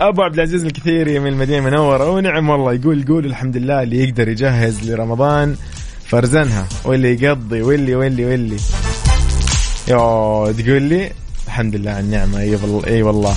أبو 0.02 0.22
عبد 0.22 0.34
العزيز 0.34 0.66
الكثيري 0.66 1.20
من 1.20 1.28
المدينة 1.28 1.58
المنورة 1.58 2.10
ونعم 2.10 2.50
والله 2.50 2.74
يقول 2.74 3.06
قول 3.06 3.26
الحمد 3.26 3.58
لله 3.58 3.84
اللي 3.84 4.04
يقدر 4.04 4.30
يجهز 4.30 4.92
لرمضان. 4.92 5.56
فرزنها. 6.13 6.67
واللي 6.86 7.23
يقضي 7.23 7.62
واللي 7.62 7.95
واللي 7.95 8.26
واللي. 8.26 8.58
يو 9.88 10.52
تقول 10.52 10.82
لي 10.82 11.12
الحمد 11.47 11.76
لله 11.76 11.91
على 11.91 11.99
النعمة. 11.99 12.39
أي 12.39 12.56
والله 12.56 12.88
أي 12.88 13.04
والله. 13.04 13.36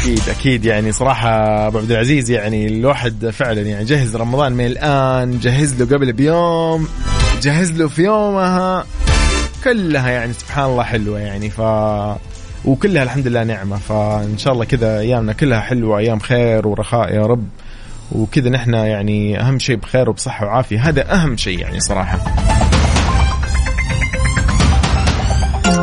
أكيد 0.00 0.28
أكيد 0.28 0.64
يعني 0.64 0.92
صراحة 0.92 1.28
أبو 1.66 1.78
عبد 1.78 1.90
العزيز 1.90 2.30
يعني 2.30 2.66
الواحد 2.66 3.30
فعلا 3.30 3.60
يعني 3.60 3.84
جهز 3.84 4.16
رمضان 4.16 4.52
من 4.52 4.66
الآن 4.66 5.38
جهز 5.38 5.82
له 5.82 5.96
قبل 5.96 6.12
بيوم 6.12 6.88
جهز 7.42 7.72
له 7.72 7.88
في 7.88 8.02
يومها. 8.02 8.84
كلها 9.64 10.10
يعني 10.10 10.32
سبحان 10.32 10.64
الله 10.64 10.82
حلوة 10.82 11.18
يعني 11.20 11.50
ف 11.50 11.60
وكلها 12.64 13.02
الحمد 13.02 13.28
لله 13.28 13.44
نعمة. 13.44 13.76
فإن 13.76 14.38
شاء 14.38 14.52
الله 14.52 14.64
كذا 14.64 14.98
أيامنا 14.98 15.32
كلها 15.32 15.60
حلوة 15.60 15.98
أيام 15.98 16.18
خير 16.18 16.68
ورخاء 16.68 17.14
يا 17.14 17.26
رب. 17.26 17.44
وكذا 18.12 18.50
نحن 18.50 18.74
يعني 18.74 19.40
أهم 19.40 19.58
شيء 19.58 19.76
بخير 19.76 20.10
وبصحة 20.10 20.46
وعافية. 20.46 20.88
هذا 20.88 21.14
أهم 21.14 21.36
شيء 21.36 21.58
يعني 21.58 21.80
صراحة. 21.80 22.18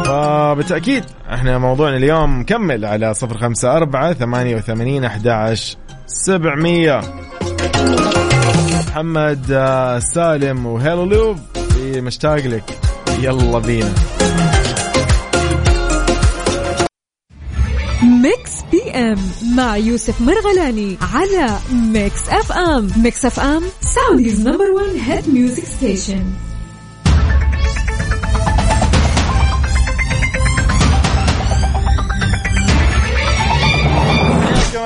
فبالتأكيد 0.05 1.03
إحنا 1.33 1.57
موضوعنا 1.57 1.97
اليوم 1.97 2.39
مكمل 2.39 2.85
على 2.85 3.13
صفر 3.13 3.37
خمسة 3.37 3.77
أربعة 3.77 4.13
ثمانية 4.13 4.55
وثمانين 4.55 5.05
أحد 5.05 5.55
سبعمية. 6.05 7.01
محمد 8.87 9.51
آه، 9.51 9.99
سالم 9.99 10.65
وهيلو 10.65 11.05
لوب 11.05 11.39
مشتاق 11.95 12.35
لك. 12.35 12.79
يلا 13.19 13.59
بينا. 13.59 13.93
Mix 18.03 18.60
PM 18.71 19.17
مع 19.55 19.77
يوسف 19.77 20.21
مرغلاني 20.21 20.97
على 21.13 21.59
Mix 21.71 22.29
FM 22.29 22.91
Mix 22.97 23.25
FM 23.25 23.63
Saudi's 23.81 24.47
number 24.47 24.71
1 24.71 24.85
hit 24.95 25.29
music 25.29 25.65
station 25.65 26.23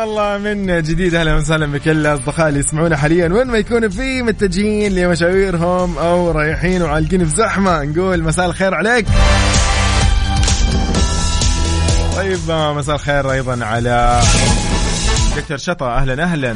الله 0.06 0.38
من 0.38 0.82
جديد. 0.82 1.15
أهلا 1.15 1.36
وسهلا 1.36 1.65
بكل 1.65 2.08
اصدقائي 2.08 2.50
اللي 2.50 2.60
يسمعونا 2.60 2.98
حاليا. 2.98 3.28
وين 3.34 3.48
ما 3.48 3.58
يكونوا 3.58 3.89
في 3.89 4.21
متجهين 4.21 4.95
لمشاويرهم 4.95 5.98
أو 5.98 6.32
رايحين 6.32 6.82
وعالقين 6.82 7.26
في 7.26 7.36
زحمة 7.36 7.84
نقول 7.84 8.24
مساء 8.24 8.45
الخير 8.45 8.74
عليك. 8.74 9.06
طيب 12.26 12.52
مساء 12.78 12.96
الخير 12.96 13.32
أيضا 13.32 13.66
على 13.66 14.22
دكتور 15.38 15.58
شطا 15.58 15.96
أهلا 15.96 16.24
أهلا. 16.24 16.56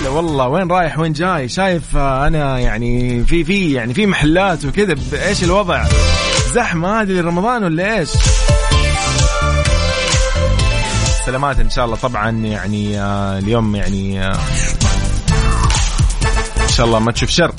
هلا 0.00 0.08
والله 0.08 0.48
وين 0.48 0.70
رايح؟ 0.70 0.98
وين 0.98 1.12
جاي؟ 1.12 1.48
شايف 1.48 1.96
أنا 1.96 2.58
يعني 2.58 3.24
في 3.24 3.44
في 3.44 3.72
يعني 3.72 3.94
في 3.94 4.06
محلات 4.06 4.64
وكذا 4.64 4.96
إيش 5.28 5.44
الوضع؟ 5.44 5.84
زحمة 6.54 7.00
هذه 7.00 7.10
لرمضان 7.10 7.64
ولا 7.64 7.98
إيش. 7.98 8.08
سلامات 11.26 11.60
إن 11.60 11.70
شاء 11.70 11.84
الله 11.84 11.96
طبعا 11.96 12.30
يعني 12.30 13.00
آه، 13.00 13.38
اليوم 13.38 13.76
يعني 13.76 14.24
آه، 14.26 14.38
إن 16.62 16.68
شاء 16.68 16.86
الله 16.86 16.98
ما 16.98 17.12
تشوف 17.12 17.30
شر. 17.30 17.54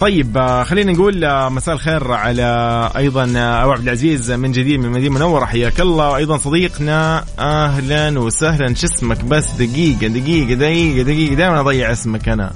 طيب 0.00 0.36
آه، 0.36 0.62
خلينا 0.64 0.92
نقول 0.92 1.50
مساء 1.50 1.74
الخير 1.74 2.12
على 2.12 2.90
أيضا 2.96 3.24
أبو 3.36 3.72
عبد 3.72 3.82
العزيز 3.82 4.32
من 4.32 4.52
جديد 4.52 4.78
من 4.78 4.84
المدينة 4.84 5.06
المنوره 5.06 5.44
حياك 5.44 5.80
الله. 5.80 6.10
وأيضا 6.10 6.36
صديقنا 6.36 7.24
أهلا 7.38 8.18
وسهلا. 8.18 8.74
شو 8.74 8.86
اسمك 8.86 9.24
بس؟ 9.24 9.50
دقيقة 9.50 10.06
دقيقة 10.06 10.54
دقيقة 10.54 11.02
دقيقة. 11.02 11.34
دائما 11.34 11.60
أضيع 11.60 11.92
اسمك 11.92 12.28
أنا. 12.28 12.52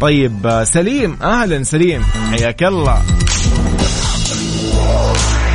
طيب 0.00 0.64
سليم 0.64 1.18
أهلا 1.22 1.62
سليم. 1.62 2.02
حياك 2.30 2.62
الله. 2.62 3.02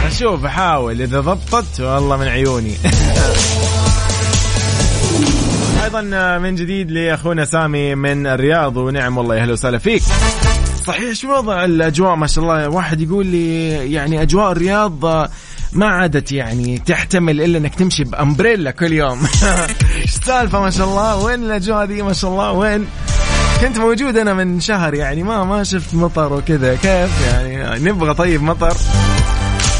أشوف 0.07 0.45
أحاول. 0.45 1.01
إذا 1.01 1.19
ضبطت 1.19 1.81
والله 1.81 2.17
من 2.17 2.27
عيوني. 2.27 2.73
أيضا 5.83 6.01
من 6.37 6.55
جديد 6.55 6.91
لأخونا 6.91 7.45
سامي 7.45 7.95
من 7.95 8.27
الرياض. 8.27 8.77
ونعم 8.77 9.17
والله 9.17 9.41
أهلا 9.41 9.53
وسهلا 9.53 9.77
فيك. 9.77 10.03
صحيح 10.89 11.13
شو 11.13 11.37
وضع 11.37 11.65
الأجواء؟ 11.65 12.15
ما 12.15 12.27
شاء 12.27 12.43
الله 12.43 12.69
واحد 12.69 13.01
يقول 13.01 13.25
لي 13.25 13.69
يعني 13.93 14.21
أجواء 14.21 14.51
الرياض 14.51 15.05
ما 15.73 15.85
عادت 15.85 16.31
يعني 16.31 16.77
تحتمل 16.77 17.41
إلا 17.41 17.57
إنك 17.57 17.75
تمشي 17.75 18.03
بأمبريلا 18.03 18.71
كل 18.71 18.93
يوم. 18.93 19.27
السالفة؟ 20.03 20.61
ما 20.61 20.69
شاء 20.69 20.87
الله 20.87 21.17
وين 21.17 21.43
الأجواء 21.43 21.85
دي؟ 21.85 22.01
ما 22.01 22.13
شاء 22.13 22.31
الله 22.31 22.51
وين؟ 22.51 22.87
كنت 23.61 23.77
موجود 23.77 24.17
أنا 24.17 24.33
من 24.33 24.59
شهر 24.59 24.93
يعني 24.93 25.23
ما 25.23 25.43
ما 25.43 25.63
شفت 25.63 25.95
مطر 25.95 26.33
وكذا 26.33 26.75
كيف 26.75 27.21
يعني؟ 27.27 27.79
نبغى 27.89 28.13
طيب 28.13 28.43
مطر. 28.43 28.71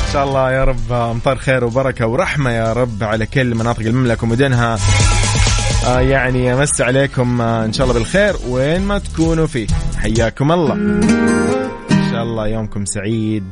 إن 0.08 0.14
شاء 0.14 0.24
الله 0.26 0.52
يا 0.52 0.64
رب 0.64 0.92
أمطار 0.92 1.38
خير 1.38 1.66
وبركة 1.66 2.08
ورحمة 2.08 2.52
يا 2.52 2.74
رب 2.74 3.04
على 3.04 3.26
كل 3.26 3.56
مناطق 3.56 3.86
المملكة 3.86 4.24
ومدنها. 4.24 4.78
آه 5.90 6.00
يعني 6.00 6.54
أمس 6.54 6.82
عليكم 6.82 7.42
آه 7.42 7.66
إن 7.66 7.74
شاء 7.74 7.88
الله 7.88 8.00
بالخير 8.00 8.36
وين 8.50 8.82
ما 8.82 9.00
تكونوا 9.00 9.48
فيه. 9.48 9.68
حياكم 9.98 10.52
الله. 10.52 10.74
إن 10.74 12.10
شاء 12.12 12.24
الله 12.24 12.48
يومكم 12.48 12.86
سعيد. 12.86 13.44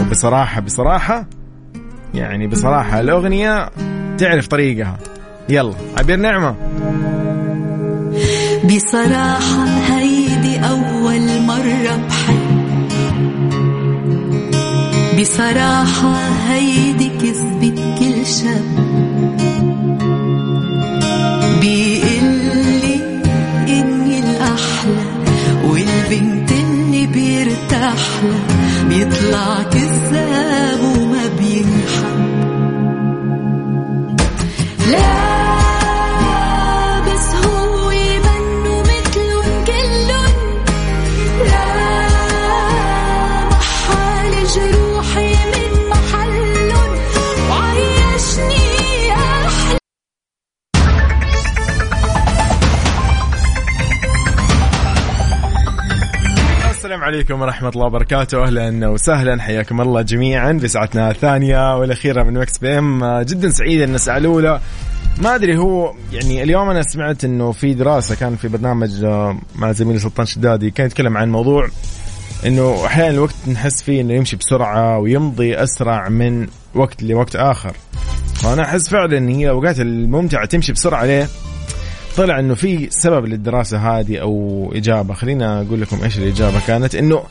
وبصراحة 0.00 0.60
بصراحة 0.60 1.26
يعني 2.14 2.46
بصراحة 2.46 3.00
الأغنية 3.00 3.70
تعرف 4.18 4.46
طريقها. 4.46 4.98
يلا 5.48 5.74
عبير 5.98 6.16
نعمة. 6.16 6.54
بصراحة 8.64 9.64
هيدي 9.88 10.58
أول 10.58 11.42
مرة 11.42 12.06
بحب. 12.08 12.58
بصراحة 15.20 16.14
هيدي 16.48 17.07
بيطلع 28.88 29.62
كذاب. 29.62 30.47
عليكم 57.08 57.42
ورحمة 57.42 57.68
الله 57.68 57.86
وبركاته. 57.86 58.44
أهلا 58.44 58.88
وسهلا. 58.88 59.42
حياكم 59.42 59.80
الله 59.80 60.02
جميعا 60.02 60.52
بساعتنا 60.52 61.10
الثانية 61.10 61.78
والأخيرة 61.78 62.22
من 62.22 62.34
Mix 62.34 62.58
PM. 62.58 63.20
جدا 63.22 63.50
سعيد 63.50 63.80
أن 63.80 63.94
الساعة 63.94 64.16
الأولى 64.16 64.60
ما 65.22 65.34
أدري 65.34 65.58
هو 65.58 65.94
يعني 66.12 66.42
اليوم 66.42 66.70
أنا 66.70 66.82
سمعت 66.82 67.24
أنه 67.24 67.52
في 67.52 67.74
دراسة 67.74 68.14
كان 68.14 68.36
في 68.36 68.48
برنامج 68.48 69.04
آه، 69.04 69.38
مع 69.54 69.72
زميلي 69.72 69.98
سلطان 69.98 70.26
شدادي 70.26 70.70
كان 70.70 70.86
يتكلم 70.86 71.16
عن 71.16 71.32
موضوع 71.32 71.68
أنه 72.46 72.86
أحيانا 72.86 73.10
الوقت 73.10 73.34
نحس 73.52 73.82
فيه 73.82 74.00
أنه 74.00 74.14
يمشي 74.14 74.36
بسرعة 74.36 74.98
ويمضي 74.98 75.62
أسرع 75.62 76.08
من 76.08 76.46
وقت 76.74 77.02
لوقت 77.02 77.36
آخر. 77.36 77.72
فأنا 78.34 78.62
أحس 78.62 78.88
فعلا 78.88 79.18
أن 79.18 79.28
هي 79.28 79.44
الأوقات 79.44 79.80
الممتعة 79.80 80.46
تمشي 80.46 80.72
بسرعة 80.72 81.04
ليه؟ 81.04 81.28
طلع 82.18 82.38
إنه 82.38 82.54
في 82.54 82.90
سبب 82.90 83.26
للدراسة 83.26 83.78
هذه 83.78 84.18
أو 84.18 84.72
إجابة. 84.74 85.14
خلينا 85.14 85.60
أقول 85.60 85.80
لكم 85.80 86.02
إيش 86.02 86.18
الإجابة 86.18 86.60
كانت. 86.66 86.94
إنه 86.94 87.22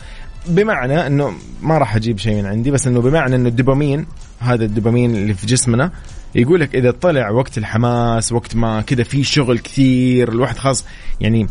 بمعنى 0.47 1.07
إنه 1.07 1.33
ما 1.61 1.77
راح 1.77 1.95
أجيب 1.95 2.17
شيء 2.17 2.35
من 2.35 2.45
عندي 2.45 2.71
بس 2.71 2.87
إنه 2.87 3.01
بمعنى 3.01 3.35
إنه 3.35 3.49
الدوبامين 3.49 4.05
هذا 4.39 4.65
الدوبامين 4.65 5.15
اللي 5.15 5.33
في 5.33 5.47
جسمنا 5.47 5.91
يقول 6.35 6.59
لك 6.59 6.75
إذا 6.75 6.91
طلع 6.91 7.29
وقت 7.29 7.57
الحماس 7.57 8.31
وقت 8.31 8.55
ما 8.55 8.81
كذا 8.81 9.03
في 9.03 9.23
شغل 9.23 9.59
كثير 9.59 10.31
الواحد 10.31 10.57
خاص 10.57 10.85
يعني 11.21 11.47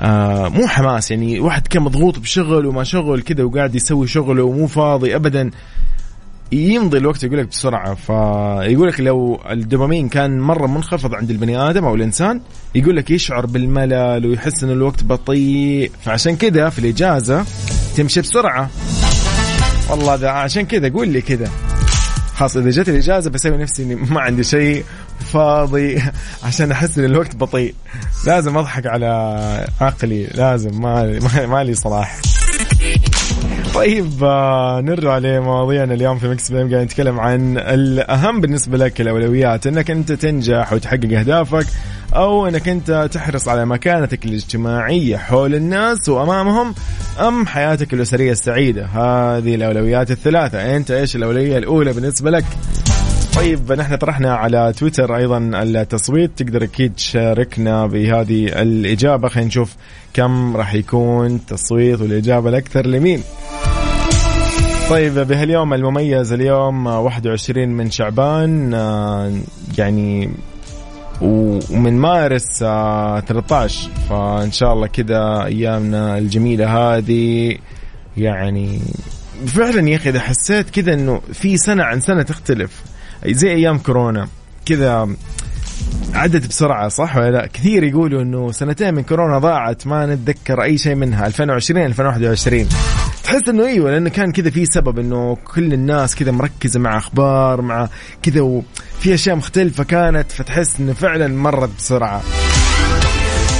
آه 0.00 0.48
مو 0.48 0.66
حماس 0.66 1.10
يعني 1.10 1.40
واحد 1.40 1.66
كان 1.66 1.82
مضغوط 1.82 2.18
بشغل 2.18 2.66
وما 2.66 2.84
شغل 2.84 3.22
كذا 3.22 3.44
وقاعد 3.44 3.74
يسوي 3.74 4.06
شغله 4.06 4.42
ومو 4.42 4.66
فاضي 4.66 5.16
ابدا. 5.16 5.50
يمضي 6.52 6.98
الوقت 6.98 7.24
يقول 7.24 7.38
لك 7.38 7.48
بسرعة 7.48 7.94
فيقول 7.94 8.88
لك 8.88 9.00
لو 9.00 9.40
الدوبامين 9.50 10.08
كان 10.08 10.40
مرة 10.40 10.66
منخفض 10.66 11.14
عند 11.14 11.30
البني 11.30 11.58
آدم 11.58 11.84
أو 11.84 11.94
الإنسان 11.94 12.40
يقول 12.74 12.96
لك 12.96 13.10
يشعر 13.10 13.46
بالملل 13.46 14.26
ويحس 14.26 14.64
إن 14.64 14.70
الوقت 14.70 15.04
بطيء 15.04 15.90
فعشان 16.04 16.36
كذا 16.36 16.68
في 16.68 16.78
الإجازة 16.78 17.44
تمشي 17.96 18.20
بسرعة. 18.20 18.70
والله 19.90 20.16
ده 20.16 20.32
عشان 20.32 20.62
كذا 20.62 20.88
قول 20.88 21.08
لي 21.08 21.20
كذا 21.20 21.50
خلاص 22.34 22.56
إذا 22.56 22.70
جت 22.70 22.88
الإجازة 22.88 23.30
بسوي 23.30 23.56
نفسي 23.56 23.82
إني 23.82 23.94
ما 23.94 24.20
عندي 24.20 24.44
شيء 24.44 24.84
فاضي 25.32 26.02
عشان 26.46 26.70
أحس 26.70 26.98
إن 26.98 27.04
الوقت 27.04 27.36
بطيء. 27.36 27.74
لازم 28.26 28.58
أضحك 28.58 28.86
على 28.86 29.06
عقلي 29.80 30.26
لازم 30.26 30.80
ما 30.80 31.18
ما 31.46 31.64
لي 31.64 31.74
صلاح. 31.74 32.20
طيب 33.74 34.24
آه، 34.24 34.80
نرجع 34.80 35.18
لمواضيعنا 35.18 35.94
اليوم 35.94 36.18
في 36.18 36.28
مكس 36.28 36.52
بيم 36.52 36.70
قاعد 36.70 36.84
نتكلم 36.84 37.20
عن 37.20 37.58
الأهم 37.58 38.40
بالنسبة 38.40 38.78
لك 38.78 39.00
الاولويات 39.00 39.66
إنك 39.66 39.90
أنت 39.90 40.12
تنجح 40.12 40.72
وتحقق 40.72 41.18
أهدافك 41.18 41.66
أو 42.14 42.46
إنك 42.46 42.68
أنت 42.68 43.08
تحرص 43.12 43.48
على 43.48 43.66
مكانتك 43.66 44.24
الاجتماعية 44.24 45.16
حول 45.16 45.54
الناس 45.54 46.08
وأمامهم 46.08 46.74
أم 47.20 47.46
حياتك 47.46 47.94
الأسرية 47.94 48.32
السعيدة. 48.32 48.86
هذه 48.86 49.54
الأولويات 49.54 50.10
الثلاثة. 50.10 50.76
أنت 50.76 50.90
إيش 50.90 51.16
الأولوية 51.16 51.58
الأولى 51.58 51.92
بالنسبة 51.92 52.30
لك؟ 52.30 52.44
طيب 53.38 53.72
نحن 53.72 53.96
طرحنا 53.96 54.34
على 54.34 54.72
تويتر 54.78 55.16
أيضا 55.16 55.38
التصويت. 55.38 56.30
تقدر 56.42 56.64
أكيد 56.64 56.94
تشاركنا 56.94 57.86
بهذه 57.86 58.62
الإجابة. 58.62 59.28
خلينا 59.28 59.48
نشوف 59.48 59.76
كم 60.14 60.56
راح 60.56 60.74
يكون 60.74 61.46
تصويت 61.46 62.00
والإجابة 62.00 62.48
الأكثر 62.48 62.86
لمين. 62.86 63.22
طيب 64.90 65.14
بهاليوم 65.18 65.74
المميز 65.74 66.32
اليوم 66.32 66.86
21 66.86 67.68
من 67.68 67.90
شعبان 67.90 68.74
آه، 68.74 69.32
يعني 69.78 70.30
ومن 71.20 71.98
مارس 71.98 72.62
آه، 72.62 73.20
13 73.20 73.90
فإن 74.08 74.52
شاء 74.52 74.72
الله 74.72 74.86
كذا 74.86 75.44
أيامنا 75.44 76.18
الجميلة 76.18 76.66
هذه 76.78 77.56
يعني 78.16 78.80
فعلا 79.46 79.88
يا 79.88 79.96
أخي 79.96 80.10
إذا 80.10 80.20
حسيت 80.20 80.70
كذا 80.70 80.94
إنه 80.94 81.20
في 81.32 81.56
سنة 81.56 81.84
عن 81.84 82.00
سنة 82.00 82.22
تختلف. 82.22 82.97
زي 83.26 83.48
أيام 83.48 83.78
كورونا 83.78 84.28
كذا 84.66 85.08
عدت 86.14 86.46
بسرعة 86.46 86.88
صح 86.88 87.16
ولا 87.16 87.30
لا؟ 87.30 87.46
كثير 87.46 87.84
يقولوا 87.84 88.22
إنه 88.22 88.52
سنتين 88.52 88.94
من 88.94 89.02
كورونا 89.02 89.38
ضاعت 89.38 89.86
ما 89.86 90.06
نتذكر 90.06 90.62
أي 90.62 90.78
شيء 90.78 90.94
منها 90.94 91.26
2020 91.26 91.84
2021 91.84 92.68
تحس 93.24 93.48
إنه 93.48 93.66
إيوه 93.66 93.90
لأنه 93.90 94.10
كان 94.10 94.32
كذا 94.32 94.50
في 94.50 94.66
سبب 94.66 94.98
إنه 94.98 95.36
كل 95.54 95.72
الناس 95.72 96.14
كذا 96.14 96.30
مركزة 96.30 96.80
مع 96.80 96.98
أخبار 96.98 97.62
مع 97.62 97.88
كذا 98.22 98.40
وفي 98.40 99.14
أشياء 99.14 99.36
مختلفة 99.36 99.84
كانت 99.84 100.32
فتحس 100.32 100.80
إنه 100.80 100.92
فعلا 100.92 101.28
مرت 101.28 101.70
بسرعة. 101.78 102.22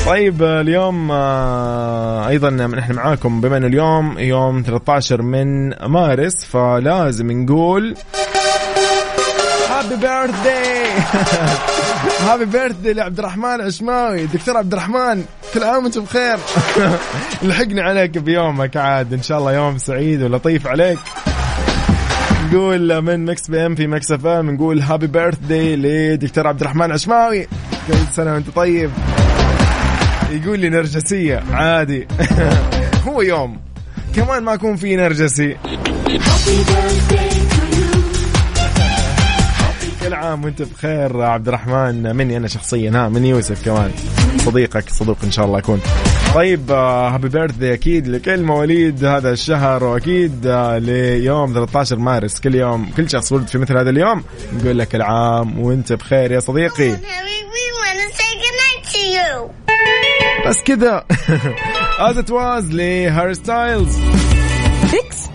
طيب 0.07 0.43
اليوم 0.43 1.11
آه، 1.13 2.29
أيضا 2.29 2.51
نحن 2.51 2.93
معاكم 2.93 3.41
بما 3.41 3.57
إنه 3.57 3.67
اليوم 3.67 4.19
يوم 4.19 4.63
13 4.67 5.23
من 5.23 5.69
مارس 5.87 6.45
فلازم 6.45 7.33
نقول 7.33 7.95
happy 9.79 9.97
birthday 9.97 10.91
happy 12.21 12.45
birthday 12.45 12.93
لعبد 12.93 13.19
الرحمن 13.19 13.61
عشماوي 13.61 14.27
دكتور 14.27 14.57
عبد 14.57 14.73
الرحمن 14.73 15.25
كل 15.55 15.65
عام 15.65 15.85
وانت 15.85 15.99
بخير. 15.99 16.39
لحقنا 17.43 17.83
عليك 17.83 18.19
بيومك 18.19 18.77
عاد. 18.77 19.13
إن 19.13 19.23
شاء 19.23 19.39
الله 19.39 19.53
يوم 19.53 19.79
سعيد 19.79 20.23
ولطيف 20.23 20.67
عليك. 20.67 20.99
نقول 22.47 23.03
من 23.03 23.25
Mix 23.25 23.51
PM 23.51 23.75
في 23.75 23.87
Mix 23.87 24.11
FM 24.13 24.51
نقول 24.51 24.81
happy 24.81 25.07
birthday 25.07 25.77
لدكتور 25.77 26.47
عبد 26.47 26.61
الرحمن 26.61 26.93
عشماوي 26.93 27.49
كل 27.89 27.95
سنة 28.13 28.35
وأنت 28.35 28.51
طيب. 28.51 28.91
يقول 30.31 30.59
لي 30.59 30.69
نرجسية 30.69 31.43
عادي. 31.53 32.09
هو 33.09 33.23
يوم. 33.23 33.61
كمان 34.17 34.43
ما 34.43 34.55
اكون 34.55 34.77
في 34.77 34.97
نرجسي. 34.97 35.57
عام 40.29 40.45
وانت 40.45 40.63
بخير 40.63 41.23
عبد 41.23 41.49
الرحمن. 41.49 42.17
مني 42.17 42.37
أنا 42.37 42.49
شخصيا 42.49 42.91
ها 42.91 43.09
من 43.09 43.25
يوسف 43.25 43.65
كمان. 43.65 43.91
صديقك 44.39 44.91
صدوق 44.91 45.17
إن 45.25 45.31
شاء 45.31 45.45
الله 45.45 45.59
اكون 45.59 45.81
طيب 46.35 46.71
happy 46.71 47.29
birthday 47.29 47.75
أكيد 47.75 48.09
لكل 48.09 48.43
مواليد 48.43 49.05
هذا 49.05 49.31
الشهر 49.33 49.85
وأكيد 49.85 50.47
آه، 50.47 50.79
ليوم 50.79 51.53
13 51.53 51.97
مارس. 51.99 52.41
كل 52.41 52.55
يوم 52.55 52.91
كل 52.97 53.11
شخص 53.11 53.33
ولد 53.33 53.47
في 53.49 53.59
مثل 53.59 53.79
هذا 53.79 53.91
اليوم 53.91 54.25
نقول 54.53 54.79
لك 54.79 54.95
العام 54.95 55.61
وأنت 55.61 55.93
بخير 55.93 56.33
يا 56.33 56.41
صديقي. 56.41 56.91
بس 60.47 60.63
كذا 60.65 61.05
As 61.99 62.19
It 62.19 62.31
Was 62.31 62.73
ل 62.73 62.83
Harry 62.83 63.35
Styles. 63.35 63.99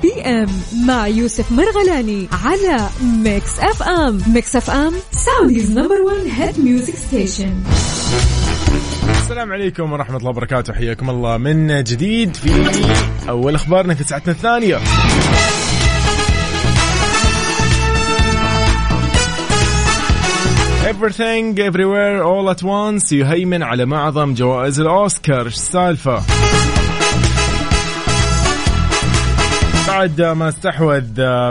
PM 0.03 0.47
مع 0.87 1.07
يوسف 1.07 1.51
مرغلاني 1.51 2.27
على 2.45 2.89
Mix 3.23 3.59
FM. 3.59 4.21
Mix 4.27 4.55
FM 4.55 4.93
Saudi's 5.11 5.71
number 5.71 6.01
1 6.01 6.17
hit 6.27 6.59
music 6.59 6.95
station 6.95 7.53
السلام 9.09 9.51
عليكم 9.51 9.91
ورحمة 9.91 10.17
الله 10.17 10.29
وبركاته. 10.29 10.73
حياكم 10.73 11.09
الله 11.09 11.37
من 11.37 11.83
جديد 11.83 12.35
في 12.35 12.69
أول 13.29 13.55
أخبارنا 13.55 13.93
في 13.93 14.03
ساعتنا 14.03 14.33
الثانية. 14.33 14.77
Everything 20.91 21.55
Everywhere 21.57 22.23
All 22.23 22.49
at 22.49 22.63
Once. 22.63 23.11
يهيمن 23.11 23.63
على 23.63 23.85
معظم 23.85 24.33
جوائز 24.33 24.79
الأوسكار. 24.79 25.45
السالفة؟ 25.45 26.23
بعد 29.87 30.21
ما 30.21 30.49
استحوذ 30.49 31.03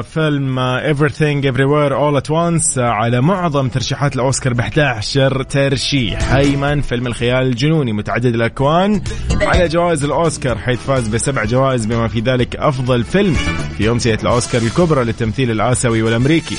فيلم 0.02 0.78
Everything 0.94 1.44
Everywhere 1.44 1.92
All 1.92 2.22
at 2.22 2.30
Once 2.30 2.78
على 2.78 3.20
معظم 3.20 3.68
ترشيحات 3.68 4.14
الأوسكار 4.16 4.52
ب 4.52 4.60
11 4.60 5.42
ترشيح. 5.42 6.32
هيمن 6.32 6.80
فيلم 6.80 7.06
الخيال 7.06 7.46
الجنوني 7.46 7.92
متعدد 7.92 8.34
الأكوان 8.34 9.02
على 9.42 9.68
جوائز 9.68 10.04
الأوسكار 10.04 10.58
حيث 10.58 10.80
فاز 10.80 11.08
بسبع 11.08 11.44
جوائز 11.44 11.86
بما 11.86 12.08
في 12.08 12.20
ذلك 12.20 12.56
أفضل 12.56 13.04
فيلم 13.04 13.34
في 13.78 13.90
أمسية 13.90 14.18
الأوسكار 14.22 14.62
الكبرى 14.62 15.04
للتمثيل 15.04 15.50
الآسيوي 15.50 16.02
والأمريكي. 16.02 16.56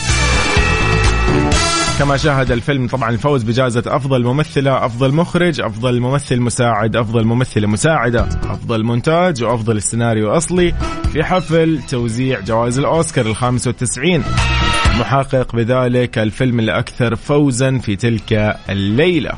كما 1.99 2.17
شاهد 2.17 2.51
الفيلم 2.51 2.87
طبعا 2.87 3.09
الفوز 3.09 3.43
بجائزة 3.43 3.83
أفضل 3.87 4.23
ممثلة 4.23 4.85
أفضل 4.85 5.13
مخرج 5.13 5.61
أفضل 5.61 5.99
ممثل 5.99 6.39
مساعد 6.39 6.95
أفضل 6.95 7.23
ممثلة 7.23 7.67
مساعدة 7.67 8.27
أفضل 8.43 8.83
مونتاج 8.83 9.43
وأفضل 9.43 9.77
السيناريو 9.77 10.31
أصلي. 10.31 10.73
في 11.13 11.23
حفل 11.23 11.79
توزيع 11.89 12.39
جوائز 12.39 12.79
الأوسكار 12.79 13.25
الخامس 13.25 13.67
والتسعين. 13.67 14.23
محقق 14.99 15.55
بذلك 15.55 16.17
الفيلم 16.17 16.59
الأكثر 16.59 17.15
فوزا 17.15 17.77
في 17.77 17.95
تلك 17.95 18.57
الليلة. 18.69 19.31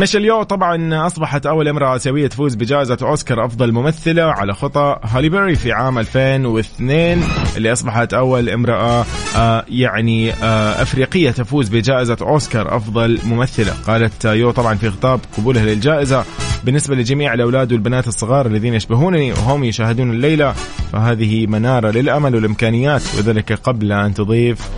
ميشيل 0.00 0.44
طبعا 0.44 1.06
أصبحت 1.06 1.46
أول 1.46 1.68
امرأة 1.68 1.96
اسيويه 1.96 2.26
تفوز 2.26 2.54
بجائزة 2.54 2.96
أوسكار 3.02 3.44
أفضل 3.44 3.72
ممثلة 3.72 4.22
على 4.22 4.54
خطى 4.54 4.96
هالي 5.04 5.28
بيري 5.28 5.54
في 5.54 5.72
عام 5.72 5.98
2002 5.98 7.22
اللي 7.56 7.72
أصبحت 7.72 8.14
أول 8.14 8.48
امرأة 8.48 9.04
آه 9.36 9.64
يعني 9.68 10.32
آه 10.32 10.82
أفريقية 10.82 11.30
تفوز 11.30 11.68
بجائزة 11.68 12.16
أوسكار 12.22 12.76
أفضل 12.76 13.18
ممثلة. 13.24 13.72
قالت 13.86 14.24
يو 14.24 14.50
طبعا 14.50 14.74
في 14.74 14.90
خطاب 14.90 15.20
قبولها 15.38 15.64
للجائزة. 15.64 16.24
بالنسبة 16.64 16.96
لجميع 16.96 17.34
الأولاد 17.34 17.72
والبنات 17.72 18.08
الصغار 18.08 18.46
الذين 18.46 18.74
يشبهونني 18.74 19.32
وهم 19.32 19.64
يشاهدون 19.64 20.10
الليلة 20.10 20.52
فهذه 20.92 21.46
منارة 21.46 21.90
للأمل 21.90 22.34
والإمكانيات. 22.34 23.02
وذلك 23.18 23.52
قبل 23.52 23.92
أن 23.92 24.14
تضيف 24.14 24.68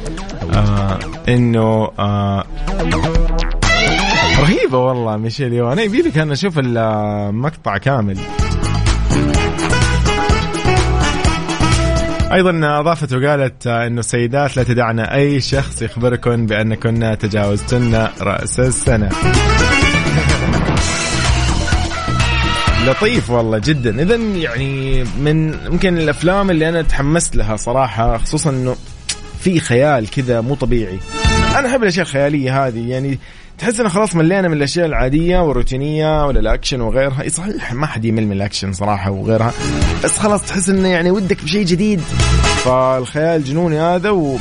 آه 0.54 0.98
إنه 1.28 1.90
آه 1.98 2.44
رهيبة 4.42 4.78
والله 4.78 5.16
ميشيل 5.16 5.52
يو 5.52 5.72
أنا 5.72 5.82
يبي 5.82 6.02
لك 6.02 6.18
أنا 6.18 6.32
أشوف 6.32 6.58
المقطع 6.58 7.78
كامل. 7.78 8.18
أيضا 12.32 12.80
اضافت 12.80 13.12
وقالت 13.12 13.66
إنه 13.66 14.00
السيدات 14.00 14.56
لا 14.56 14.62
تدعن 14.62 15.00
أي 15.00 15.40
شخص 15.40 15.82
يخبركن 15.82 16.46
بأنكن 16.46 17.16
تجاوزتن 17.20 18.08
رأس 18.20 18.60
السنة. 18.60 19.08
لطيف 22.86 23.30
والله 23.30 23.58
جدا. 23.58 24.02
اذا 24.02 24.16
يعني 24.16 25.04
من 25.04 25.54
يمكن 25.66 25.98
الأفلام 25.98 26.50
اللي 26.50 26.68
أنا 26.68 26.82
تحمست 26.82 27.36
لها 27.36 27.56
صراحة 27.56 28.18
خصوصا 28.18 28.50
إنه 28.50 28.76
في 29.40 29.60
خيال 29.60 30.10
كذا 30.10 30.40
مو 30.40 30.54
طبيعي. 30.54 30.98
أنا 31.58 31.68
أحب 31.68 31.82
الأشياء 31.82 32.06
الخيالية 32.06 32.66
هذه 32.66 32.90
يعني 32.90 33.18
تحس 33.62 33.80
إنه 33.80 33.88
خلاص 33.88 34.14
ملينا 34.14 34.48
من 34.48 34.56
الأشياء 34.56 34.86
العادية 34.86 35.38
والروتينية 35.38 36.26
ولا 36.26 36.40
الأكشن 36.40 36.80
وغيرها. 36.80 37.28
صحيح 37.28 37.72
ما 37.72 37.86
حد 37.86 38.04
يمل 38.04 38.26
من 38.26 38.32
الأكشن 38.32 38.72
صراحة 38.72 39.10
وغيرها. 39.10 39.52
بس 40.04 40.18
خلاص 40.18 40.46
تحس 40.46 40.68
إنه 40.68 40.88
يعني 40.88 41.10
ودك 41.10 41.44
بشيء 41.44 41.64
جديد. 41.64 42.00
فالخيال 42.64 43.40
الجنوني 43.40 43.80
هذا 43.80 44.10
و 44.10 44.36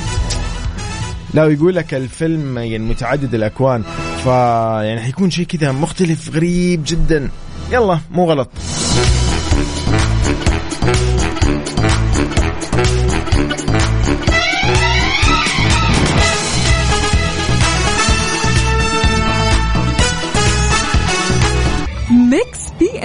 لا 1.34 1.44
ويقول 1.44 1.76
لك 1.76 1.94
الفيلم 1.94 2.58
يعني 2.58 2.80
متعدد 2.80 3.36
الأكوان. 3.36 3.84
فيعني 4.24 5.00
حيكون 5.00 5.30
شيء 5.30 5.46
كذا 5.46 5.72
مختلف 5.72 6.36
غريب 6.36 6.84
جدا. 6.86 7.30
يلا 7.72 8.00
مو 8.12 8.30
غلط. 8.30 8.50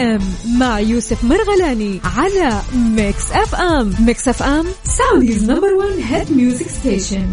PM 0.07 0.21
مع 0.61 0.81
يوسف 0.81 1.25
مرغلاني 1.25 2.01
على 2.16 2.61
Mix 2.97 3.33
FM 3.33 3.95
Mix 4.01 4.29
FM 4.29 4.64
Saudi's 4.85 5.51
number 5.51 5.75
1 5.75 5.88
hit 6.09 6.33
music 6.33 6.69
station 6.69 7.27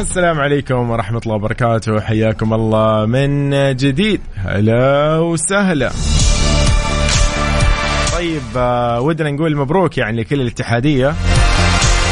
السلام 0.00 0.40
عليكم 0.40 0.90
ورحمة 0.90 1.20
الله 1.26 1.34
وبركاته. 1.34 2.00
حياكم 2.00 2.54
الله 2.54 3.06
من 3.06 3.50
جديد. 3.76 4.20
هلا 4.36 5.18
وسهلا. 5.18 5.90
طيب 8.12 8.42
آه، 8.56 9.00
ودنا 9.00 9.30
نقول 9.30 9.56
مبروك 9.56 9.98
يعني 9.98 10.20
لكل 10.20 10.40
الاتحادية. 10.40 11.14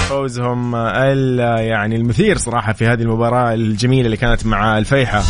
فوزهم 0.09 0.77
يعني 0.77 1.97
المثير 1.97 2.37
صراحة 2.37 2.73
في 2.73 2.87
هذه 2.87 3.03
المباراة 3.03 3.55
الجميلة 3.55 4.07
اللي 4.07 4.17
كانت 4.17 4.47
مع 4.47 4.79
الفيحة. 4.79 5.23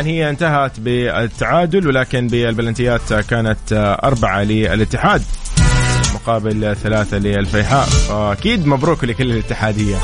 طبعا 0.00 0.12
هي 0.12 0.30
انتهت 0.30 0.80
بالتعادل 0.80 1.86
ولكن 1.86 2.28
بالبلنتيات 2.28 3.12
كانت 3.12 3.58
أربعة 4.04 4.42
للاتحاد 4.42 5.22
مقابل 6.14 6.76
ثلاثة 6.76 7.18
للفيحاء. 7.18 7.86
فأكيد 7.86 8.66
مبروك 8.66 9.04
لكل 9.04 9.30
الاتحادية. 9.30 9.96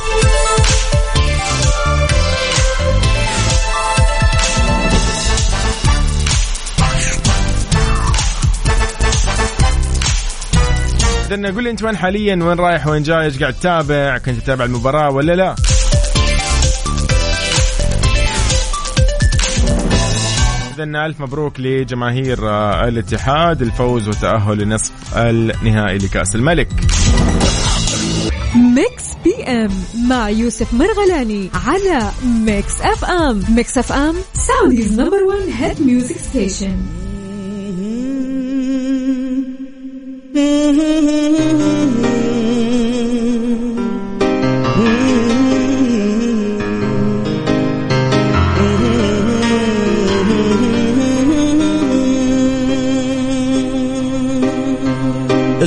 إذن 11.30 11.46
قول 11.46 11.64
لي 11.64 11.70
أنت 11.70 11.82
وين 11.82 11.96
حاليا؟ 11.96 12.34
وين 12.34 12.58
رايح؟ 12.58 12.86
وين 12.86 13.02
جاي؟ 13.02 13.24
إيش 13.24 13.38
قاعد 13.38 13.54
تتابع؟ 13.54 14.18
كنت 14.18 14.40
تتابع 14.40 14.64
المباراة 14.64 15.10
ولا 15.10 15.32
لا؟ 15.32 15.54
إذن 20.76 20.96
ألف 20.96 21.20
مبروك 21.20 21.60
لجماهير 21.60 22.48
آه، 22.48 22.88
الاتحاد 22.88 23.62
الفوز 23.62 24.08
والتأهل 24.08 24.58
لنصف 24.58 24.92
النهائي 25.16 25.98
لكأس 25.98 26.36
الملك. 26.36 26.68
Mix 28.56 29.04
PM 29.24 29.70
مع 30.08 30.28
يوسف 30.28 30.74
مرغلاني 30.74 31.50
على 31.66 32.10
Mix 32.24 32.80
FM. 32.80 33.42
Mix 33.48 33.78
FM 33.78 34.14
Saudi's 34.32 35.00
number 35.00 35.22
1 35.22 35.40
hit 35.58 35.82
music 35.82 36.16
station 36.16 36.76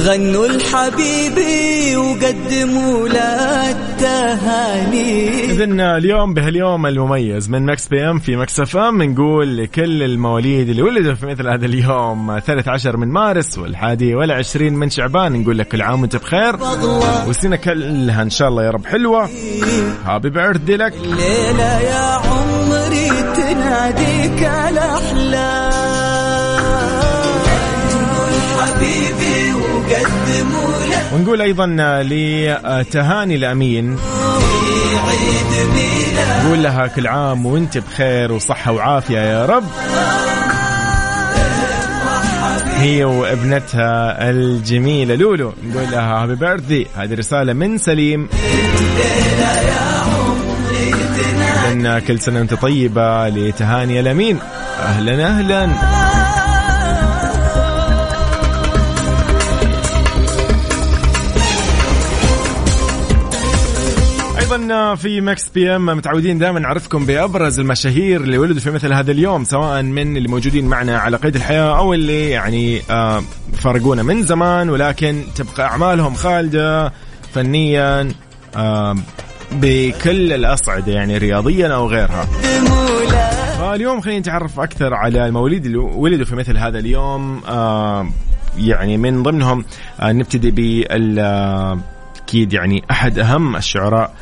غنوا 0.09 0.47
لحبيبي 0.47 1.97
وقدموا 1.97 3.07
له 3.07 3.69
التهاني. 3.71 5.43
إذن 5.43 5.79
اليوم 5.79 6.33
بهاليوم 6.33 6.85
المميز 6.85 7.49
من 7.49 7.65
Mix 7.65 7.87
PM 7.87 8.19
في 8.19 8.35
Mix 8.35 8.59
FM 8.59 9.03
نقول 9.03 9.57
لكل 9.57 10.03
المواليد 10.03 10.69
اللي 10.69 10.81
ولدوا 10.81 11.13
في 11.13 11.25
مثل 11.25 11.47
هذا 11.47 11.65
اليوم 11.65 12.39
13 12.39 12.97
من 12.97 13.07
مارس 13.07 13.57
والحادي 13.57 14.15
والعشرين 14.15 14.73
من 14.73 14.89
شعبان 14.89 15.41
نقول 15.41 15.57
لك 15.57 15.67
كل 15.67 15.81
عام 15.81 16.01
وأنت 16.01 16.15
بخير. 16.15 16.55
والسنة 17.27 17.55
كلها 17.55 18.21
إن 18.21 18.29
شاء 18.29 18.49
الله 18.49 18.63
يا 18.63 18.71
رب 18.71 18.85
حلوة. 18.85 19.29
happy 20.05 20.29
birthday 20.29 20.77
لك. 20.77 20.93
ليلة 20.93 21.79
يا 21.81 22.19
عمري 22.25 23.09
تناديك 23.35 24.49
الأحلام. 24.69 25.58
ونقول 31.13 31.41
أيضا 31.41 31.65
لتهاني 32.03 33.35
الأمين. 33.35 33.97
نقول 36.43 36.63
لها 36.63 36.87
كل 36.87 37.07
عام 37.07 37.45
وانت 37.45 37.77
بخير 37.77 38.31
وصحة 38.31 38.71
وعافية 38.71 39.19
يا 39.19 39.45
رب. 39.45 39.63
هي 42.77 43.03
وابنتها 43.03 44.29
الجميلة 44.29 45.15
لولو. 45.15 45.53
نقول 45.63 45.91
لها 45.91 46.23
هابي 46.23 46.35
بيرثدي 46.35 46.87
هذه 46.97 47.13
رسالة 47.13 47.53
من 47.53 47.77
سليم. 47.77 48.29
إن 51.71 51.99
كل 51.99 52.19
سنة 52.19 52.39
وأنت 52.39 52.53
طيبة 52.53 53.29
لتهاني 53.29 53.99
الأمين. 53.99 54.39
أهلا 54.79 55.27
أهلا. 55.27 55.69
أيضا 64.71 64.95
في 64.95 65.21
Mix 65.21 65.49
PM 65.49 65.85
متعودين 65.85 66.37
دائما 66.37 66.59
نعرفكم 66.59 67.05
بأبرز 67.05 67.59
المشاهير 67.59 68.21
اللي 68.21 68.37
ولدوا 68.37 68.61
في 68.61 68.71
مثل 68.71 68.93
هذا 68.93 69.11
اليوم 69.11 69.43
سواء 69.43 69.81
من 69.81 70.17
اللي 70.17 70.27
موجودين 70.27 70.65
معنا 70.65 70.97
على 70.97 71.17
قيد 71.17 71.35
الحياة 71.35 71.77
أو 71.77 71.93
اللي 71.93 72.29
يعني 72.29 72.81
آه، 72.89 73.23
فارقونا 73.53 74.03
من 74.03 74.23
زمان 74.23 74.69
ولكن 74.69 75.23
تبقى 75.35 75.63
أعمالهم 75.67 76.13
خالدة 76.13 76.93
فنيا 77.33 78.09
آه، 78.55 78.95
بكل 79.51 80.33
الأصعدة 80.33 80.91
يعني 80.91 81.17
رياضيا 81.17 81.67
أو 81.67 81.87
غيرها. 81.87 82.25
فاليوم 83.59 84.01
خلينا 84.01 84.19
نتعرف 84.19 84.59
أكثر 84.59 84.93
على 84.93 85.25
المواليد 85.25 85.65
اللي 85.65 85.77
ولدوا 85.77 86.25
في 86.25 86.35
مثل 86.35 86.57
هذا 86.57 86.79
اليوم 86.79 87.41
آه، 87.47 88.09
يعني 88.57 88.97
من 88.97 89.23
ضمنهم 89.23 89.65
نبتدي 90.01 90.51
بال 90.51 91.19
أكيد 92.23 92.53
يعني 92.53 92.83
أحد 92.91 93.19
أهم 93.19 93.55
الشعراء 93.55 94.13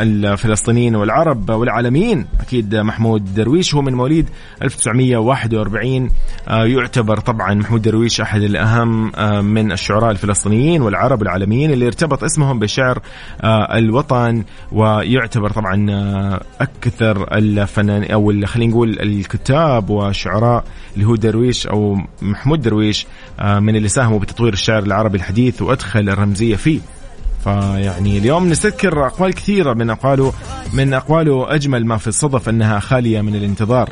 الفلسطينيين 0.00 0.96
والعرب 0.96 1.50
والعالميين. 1.50 2.26
أكيد 2.40 2.74
محمود 2.76 3.34
درويش 3.34 3.74
هو 3.74 3.82
من 3.82 3.94
مواليد 3.94 4.28
1941 4.62 6.10
آه، 6.48 6.64
يعتبر 6.64 7.16
طبعا 7.20 7.54
محمود 7.54 7.82
درويش 7.82 8.20
أحد 8.20 8.42
الأهم 8.42 9.12
آه، 9.16 9.40
من 9.40 9.72
الشعراء 9.72 10.10
الفلسطينيين 10.10 10.82
والعرب 10.82 11.22
العالميين 11.22 11.70
اللي 11.72 11.86
ارتبط 11.86 12.24
اسمهم 12.24 12.58
بشعر 12.58 12.98
آه، 13.40 13.78
الوطن 13.78 14.44
ويعتبر 14.72 15.50
طبعا 15.50 15.86
أكثر 16.60 17.34
الفنان 17.34 18.02
ال- 18.02 18.46
خلينا 18.48 18.70
نقول 18.72 19.00
الكتاب 19.00 19.90
والشعراء 19.90 20.64
اللي 20.94 21.06
هو 21.06 21.14
درويش 21.16 21.66
أو 21.66 21.98
محمود 22.22 22.60
درويش 22.60 23.06
من 23.42 23.76
اللي 23.76 23.88
ساهموا 23.88 24.18
بتطوير 24.18 24.52
الشعر 24.52 24.82
العربي 24.82 25.16
الحديث 25.18 25.62
وأدخل 25.62 26.08
الرمزية 26.08 26.56
فيه. 26.56 26.80
فيعني 27.44 28.18
اليوم 28.18 28.48
نستذكر 28.48 29.06
أقوال 29.06 29.34
كثيرة 29.34 29.72
من 29.72 29.90
أقواله 29.90 30.32
من 30.72 30.94
أقواله 30.94 31.54
أجمل 31.54 31.86
ما 31.86 31.96
في 31.96 32.06
الصدف 32.06 32.48
أنها 32.48 32.80
خالية 32.80 33.20
من 33.20 33.34
الانتظار. 33.34 33.88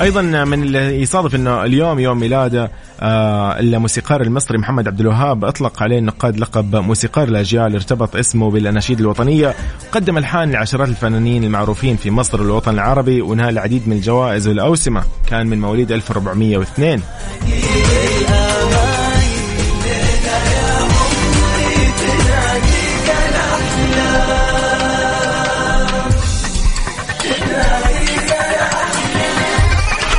أيضا 0.00 0.22
من 0.22 0.62
اللي 0.62 1.02
يصادف 1.02 1.34
إنه 1.34 1.64
اليوم 1.64 1.98
يوم 1.98 2.20
ميلاده 2.20 2.70
الموسيقار 3.02 4.20
المصري 4.22 4.58
محمد 4.58 4.88
عبد 4.88 5.00
الوهاب 5.00 5.44
أطلق 5.44 5.82
عليه 5.82 5.98
النقاد 5.98 6.40
لقب 6.40 6.76
موسيقار 6.76 7.28
الاجيال 7.28 7.74
ارتبط 7.74 8.16
اسمه 8.16 8.50
بالأناشيد 8.50 9.00
الوطنية 9.00 9.54
قدم 9.92 10.18
الحان 10.18 10.50
لعشرات 10.50 10.88
الفنانين 10.88 11.44
المعروفين 11.44 11.96
في 11.96 12.10
مصر 12.10 12.40
والوطن 12.42 12.74
العربي 12.74 13.22
ونال 13.22 13.48
العديد 13.48 13.88
من 13.88 13.96
الجوائز 13.96 14.48
والاوسمه 14.48 15.02
كان 15.30 15.46
من 15.46 15.60
مواليد 15.60 15.92
1402 15.92 17.02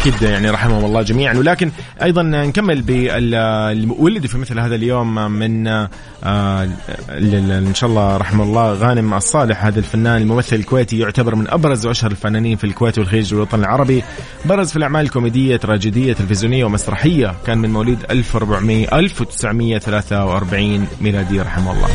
أكيد 0.02 0.22
يعني 0.22 0.50
رحمهم 0.50 0.86
الله 0.86 1.02
جميعا. 1.02 1.34
ولكن 1.34 1.72
أيضا 2.04 2.24
نكمل 2.24 2.82
باللي 2.82 3.88
ولدوا 4.00 4.30
في 4.30 4.38
مثل 4.38 4.60
هذا 4.60 4.76
اليوم 4.76 5.32
من 5.32 5.68
آه، 5.68 5.90
إن 7.10 7.72
شاء 7.76 7.90
الله 7.90 8.18
رحمه 8.18 8.44
الله 8.44 8.74
غانم 8.74 9.14
الصالح 9.14 9.66
هذا 9.66 9.80
الفنان 9.80 10.22
الممثل 10.22 10.56
الكويتي 10.56 11.00
يعتبر 11.00 11.36
من 11.36 11.50
أبرز 11.50 11.86
وأشهر 11.86 12.12
الفنانين 12.12 12.58
في 12.58 12.64
الكويت 12.64 12.98
والخليج 12.98 13.34
والوطن 13.34 13.60
العربي. 13.60 14.04
برز 14.46 14.70
في 14.70 14.76
الأعمال 14.76 15.02
الكوميدية 15.02 15.58
تراجيدية 15.58 16.14
تلفزيونية 16.14 16.66
ومسرحية. 16.66 17.36
كان 17.46 17.58
من 17.58 17.70
مواليد 17.70 18.00
1400 18.12 18.88
1943 18.98 20.88
ميلادي 21.02 21.42
رحمه 21.42 21.72
الله. 21.72 21.90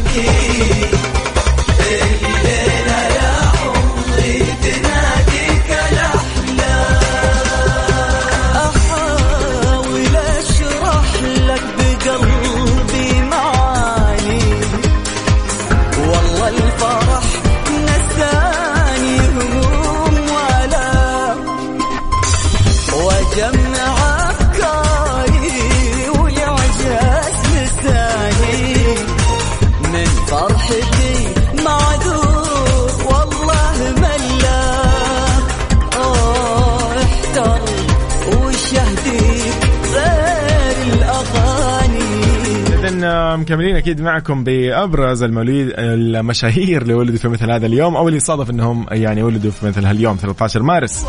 مكملين 43.46 43.76
أكيد 43.76 44.00
معكم 44.00 44.44
بأبرز 44.44 45.22
الموليد 45.22 45.72
المشاهير 45.78 46.82
اللي 46.82 46.94
ولدوا 46.94 47.18
في 47.18 47.28
مثل 47.28 47.50
هذا 47.50 47.66
اليوم 47.66 47.96
أو 47.96 48.08
اللي 48.08 48.20
صادف 48.20 48.50
إنهم 48.50 48.86
يعني 48.90 49.22
ولدوا 49.22 49.50
في 49.50 49.66
مثل 49.66 49.86
هاليوم 49.86 50.16
13 50.16 50.62
مارس. 50.62 51.04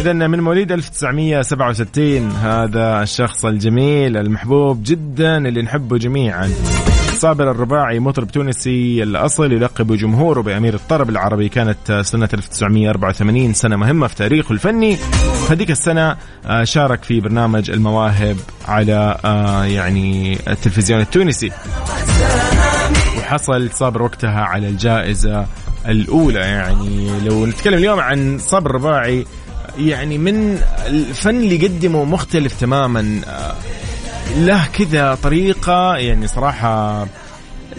اذا 0.00 0.12
من 0.12 0.40
مواليد 0.40 0.72
1967 0.72 2.30
هذا 2.30 3.02
الشخص 3.02 3.44
الجميل 3.44 4.16
المحبوب 4.16 4.82
جدا 4.82 5.48
اللي 5.48 5.62
نحبه 5.62 5.98
جميعا. 5.98 6.50
صابر 7.24 7.50
الرباعي 7.50 7.98
مطرب 7.98 8.30
تونسي 8.30 9.02
الأصل 9.02 9.52
يلقب 9.52 9.92
جمهوره 9.92 10.40
بأمير 10.40 10.74
الطرب 10.74 11.10
العربي. 11.10 11.48
كانت 11.48 11.92
سنة 12.04 12.28
1984 12.34 13.54
سنة 13.54 13.76
مهمة 13.76 14.06
في 14.06 14.14
تاريخه 14.14 14.52
الفني. 14.52 14.96
هذيك 15.50 15.70
السنة 15.70 16.16
آه، 16.46 16.64
شارك 16.64 17.04
في 17.04 17.20
برنامج 17.20 17.70
المواهب 17.70 18.36
على 18.68 19.18
آه، 19.24 19.64
يعني 19.64 20.38
التلفزيون 20.48 21.00
التونسي. 21.00 21.50
وحصل 23.18 23.70
صابر 23.70 24.02
وقتها 24.02 24.40
على 24.40 24.68
الجائزة 24.68 25.46
الأولى. 25.88 26.40
يعني 26.40 27.20
لو 27.24 27.46
نتكلم 27.46 27.78
اليوم 27.78 28.00
عن 28.00 28.38
صابر 28.38 28.70
الرباعي 28.70 29.26
يعني 29.78 30.18
من 30.18 30.58
الفن 30.86 31.36
اللي 31.36 31.64
يقدمه 31.64 32.04
مختلف 32.04 32.60
تماما 32.60 33.20
آه، 33.26 33.54
له 34.36 34.66
كذا 34.66 35.14
طريقة 35.14 35.96
يعني 35.96 36.26
صراحة 36.26 37.06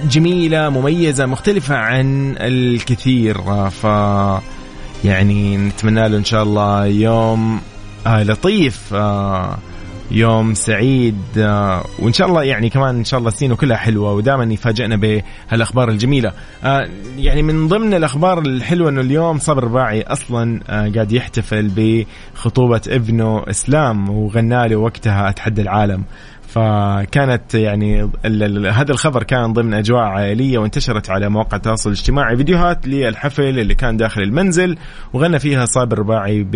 جميلة 0.03 0.69
مميزة 0.69 1.25
مختلفة 1.25 1.75
عن 1.75 2.35
الكثير. 2.39 3.41
ف 3.69 3.83
يعني 5.05 5.57
نتمنى 5.57 6.09
له 6.09 6.17
إن 6.17 6.23
شاء 6.23 6.43
الله 6.43 6.85
يوم 6.85 7.61
آه 8.07 8.23
لطيف 8.23 8.93
آه 8.93 9.57
يوم 10.11 10.53
سعيد 10.53 11.17
آه 11.37 11.85
وإن 11.99 12.13
شاء 12.13 12.27
الله 12.27 12.43
يعني 12.43 12.69
كمان 12.69 12.95
إن 12.95 13.03
شاء 13.03 13.19
الله 13.19 13.29
سنينه 13.29 13.55
كلها 13.55 13.77
حلوة 13.77 14.13
ودائما 14.13 14.53
يفاجئنا 14.53 14.95
بهالأخبار 14.95 15.89
الجميلة. 15.89 16.31
آه 16.63 16.87
يعني 17.17 17.41
من 17.43 17.67
ضمن 17.67 17.93
الأخبار 17.93 18.39
الحلوة 18.39 18.89
إنه 18.89 19.01
اليوم 19.01 19.39
صابر 19.39 19.63
الرباعي 19.63 20.01
أصلا 20.01 20.61
آه 20.69 20.89
قاعد 20.95 21.11
يحتفل 21.11 21.71
بخطوبة 21.75 22.81
ابنه 22.87 23.43
إسلام 23.49 24.09
وغنى 24.09 24.67
له 24.67 24.75
وقتها 24.75 25.29
أتحدى 25.29 25.61
العالم. 25.61 26.03
فكانت 26.55 27.55
يعني 27.55 28.09
هذا 28.71 28.91
الخبر 28.91 29.23
كان 29.23 29.53
ضمن 29.53 29.73
أجواء 29.73 30.01
عائلية 30.03 30.57
وانتشرت 30.57 31.09
على 31.09 31.29
مواقع 31.29 31.57
التواصل 31.57 31.89
الاجتماعي. 31.89 32.37
فيديوهات 32.37 32.87
للحفل 32.87 33.59
اللي 33.59 33.75
كان 33.75 33.97
داخل 33.97 34.21
المنزل 34.21 34.77
وغنى 35.13 35.39
فيها 35.39 35.65
صابر 35.65 35.93
الرباعي 35.93 36.43
ب 36.43 36.55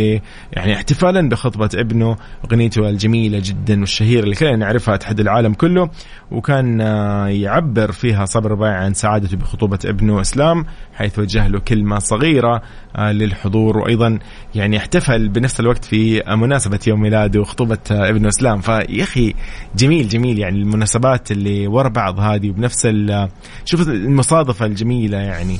يعني 0.54 0.74
احتفالا 0.74 1.30
بخطبة 1.30 1.70
ابنه 1.76 2.16
أغنيته 2.46 2.90
الجميلة 2.90 3.42
جدا 3.44 3.80
والشهيرة 3.80 4.24
اللي 4.24 4.36
كلنا 4.36 4.56
نعرفها 4.56 4.96
تحدي 4.98 5.22
العالم 5.22 5.54
كله. 5.54 5.90
وكان 6.32 6.82
آه، 6.82 7.28
يعبر 7.28 7.92
فيها 7.92 8.26
صابر 8.26 8.46
الرباعي 8.46 8.76
عن 8.76 8.94
سعادته 8.94 9.38
بخطوبة 9.38 9.80
ابنه 9.86 10.22
اسلام 10.22 10.66
حيث 10.94 11.20
وجه 11.20 11.48
له 11.48 11.60
كلمة 11.60 12.00
صغيرة 12.00 12.62
للحضور. 12.98 13.78
وأيضا 13.78 14.20
يعني 14.56 14.78
احتفل 14.78 15.30
بنفس 15.30 15.60
الوقت 15.60 15.86
في 15.86 16.24
مناسبة 16.28 16.80
يوم 16.88 17.02
ميلاده 17.02 17.40
وخطوبة 17.42 17.78
آه، 17.92 18.10
ابنه 18.10 18.28
اسلام 18.28 18.62
فيا 18.62 19.04
أخي 19.04 19.34
جميل 19.76 20.08
جميل 20.08 20.40
يعني 20.40 20.58
المناسبات 20.58 21.32
اللي 21.32 21.68
ورا 21.68 21.90
بعض 21.90 22.20
هذه 22.20 22.50
وبنفس 22.50 22.86
ال- 22.86 23.30
شوف 23.66 23.82
المصادفة 23.90 24.66
الجميلة 24.66 25.18
يعني. 25.18 25.58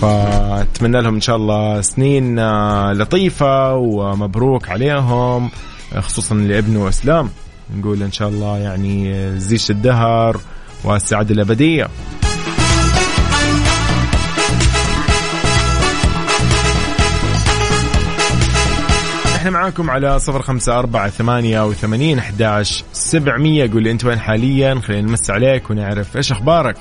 فأتمنى 0.00 1.00
لهم 1.02 1.14
إن 1.14 1.20
شاء 1.20 1.36
الله 1.36 1.80
سنين 1.80 2.38
آه، 2.38 2.92
لطيفة 2.92 3.74
ومبروك 3.74 4.68
عليهم 4.68 5.50
آه، 5.94 6.00
خصوصا 6.00 6.34
لابنه 6.34 6.88
إسلام. 6.88 7.30
نقول 7.76 8.02
إن 8.02 8.12
شاء 8.12 8.28
الله 8.28 8.58
يعني 8.58 9.14
آه، 9.14 9.34
زيش 9.38 9.70
الدهر 9.70 10.40
والسعاده 10.84 11.34
الأبدية. 11.34 11.88
إحنا 19.38 19.50
معاكم 19.50 19.90
على 19.90 20.18
صفر 20.18 20.42
خمسة 20.42 20.78
أربعة 20.78 21.10
ثمانية 21.10 21.66
وثمانين 21.66 22.18
أحداش 22.18 22.84
سبعمية. 22.92 23.70
قول 23.72 23.82
لي 23.82 23.90
أنت 23.90 24.04
وين 24.04 24.18
حاليا؟ 24.18 24.80
خلينا 24.80 25.08
نمس 25.08 25.30
عليك 25.30 25.70
ونعرف 25.70 26.16
إيش 26.16 26.32
أخبارك. 26.32 26.76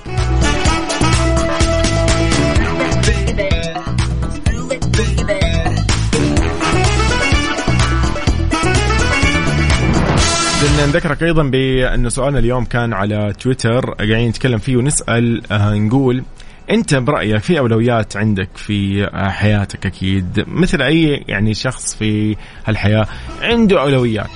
بدنا 10.62 10.86
نذكرك 10.86 11.24
أيضا 11.24 11.44
بانه 11.44 12.10
سؤالنا 12.10 12.40
اليوم 12.40 12.66
كان 12.66 12.94
على 12.94 13.34
تويتر. 13.40 13.94
قاعدين 13.94 14.30
نتكلم 14.30 14.58
فيه 14.58 14.78
ونسأل 14.78 15.52
آه، 15.52 15.74
نقول 15.74 16.24
أنت 16.70 16.96
برأيك 16.96 17.38
في 17.38 17.60
أولويات 17.60 18.18
عندك 18.18 18.50
في 18.56 19.10
حياتك 19.14 19.86
أكيد؟ 19.86 20.44
مثل 20.48 20.82
أي 20.82 21.24
يعني 21.28 21.54
شخص 21.54 21.96
في 21.96 22.36
هالحياة 22.66 23.08
عنده 23.42 23.82
أولويات. 23.82 24.30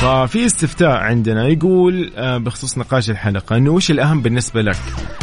ففي 0.00 0.46
استفتاء 0.46 0.90
عندنا 0.90 1.48
يقول 1.48 2.12
آه، 2.16 2.38
بخصوص 2.38 2.78
نقاش 2.78 3.10
الحلقة 3.10 3.56
إنه 3.56 3.70
وش 3.70 3.90
الأهم 3.90 4.22
بالنسبة 4.22 4.62
لك؟ 4.62 4.76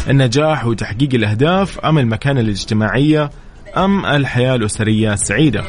النجاح 0.09 0.65
وتحقيق 0.65 1.09
الأهداف 1.13 1.79
أم 1.79 1.97
المكانة 1.97 2.39
الاجتماعية 2.39 3.29
أم 3.77 4.05
الحياة 4.05 4.55
الأسرية 4.55 5.13
السعيدة؟ 5.13 5.63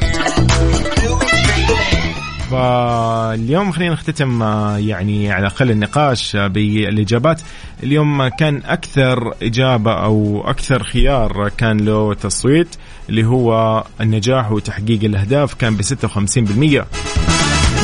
فاليوم 2.49 3.71
خلينا 3.71 3.93
نختتم 3.93 4.43
آه، 4.43 4.77
يعني 4.77 5.31
على 5.31 5.47
الاقل 5.47 5.71
النقاش 5.71 6.35
آه، 6.35 6.47
بالإجابات. 6.47 7.41
اليوم 7.83 8.27
كان 8.27 8.61
أكثر 8.65 9.33
إجابة 9.41 9.93
أو 9.93 10.43
أكثر 10.45 10.83
خيار 10.83 11.49
كان 11.57 11.77
له 11.77 12.13
تصويت 12.13 12.75
اللي 13.09 13.25
هو 13.25 13.83
النجاح 14.01 14.51
وتحقيق 14.51 15.03
الأهداف 15.03 15.53
كان 15.53 15.75
ب 15.75 15.81
56% 15.81 17.28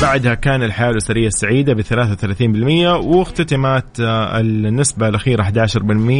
بعدها 0.05 0.33
كان 0.33 0.63
الحياة 0.63 0.89
الأسرية 0.89 1.27
السعيدة 1.27 1.73
ب 1.73 1.81
33% 1.81 3.05
واختتمت 3.05 3.99
آه، 3.99 4.39
النسبة 4.39 5.07
الأخيرة 5.07 5.43
11% 5.43 5.77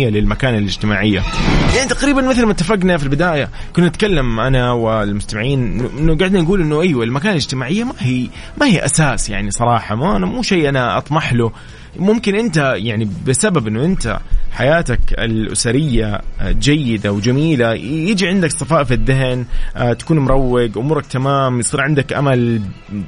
للمكانة 0.10 0.58
الاجتماعية. 0.58 1.24
يعني 1.76 1.90
تقريبا 1.90 2.22
مثل 2.22 2.46
ما 2.46 2.52
اتفقنا 2.52 2.98
في 2.98 3.04
البداية 3.04 3.50
كنا 3.76 3.88
نتكلم 3.88 4.40
أنا 4.40 4.72
والمستمعين 4.72 5.88
إنه 6.00 6.18
قاعدين 6.18 6.44
نقول 6.44 6.62
إنه 6.62 6.82
أيوة 6.82 7.04
المكانة 7.04 7.32
الاجتماعية 7.32 7.84
ما 7.84 7.94
هي 8.00 8.28
ما 8.58 8.66
هي 8.66 8.86
أساس 8.86 9.30
يعني 9.30 9.52
صراحة 9.52 9.96
ما 9.96 10.18
أنا 10.18 10.26
مو 10.26 10.42
شيء 10.42 10.70
أنا 10.70 10.98
أطمح 10.98 11.34
له. 11.34 11.52
ممكن 12.00 12.36
أنت 12.36 12.74
يعني 12.76 13.10
بسبب 13.28 13.68
إنه 13.68 13.86
أنت 13.86 14.20
حياتك 14.52 15.00
الأسرية 15.12 16.22
جيدة 16.44 17.12
وجميلة 17.12 17.74
يجي 17.74 18.28
عندك 18.28 18.52
صفاء 18.52 18.84
في 18.84 18.94
الذهن 18.94 19.46
آه، 19.76 19.94
تكون 19.94 20.20
مروق 20.20 20.78
أمورك 20.78 21.06
تمام 21.06 21.60
يصير 21.60 21.82
عندك 21.82 22.14
أمل 22.14 22.62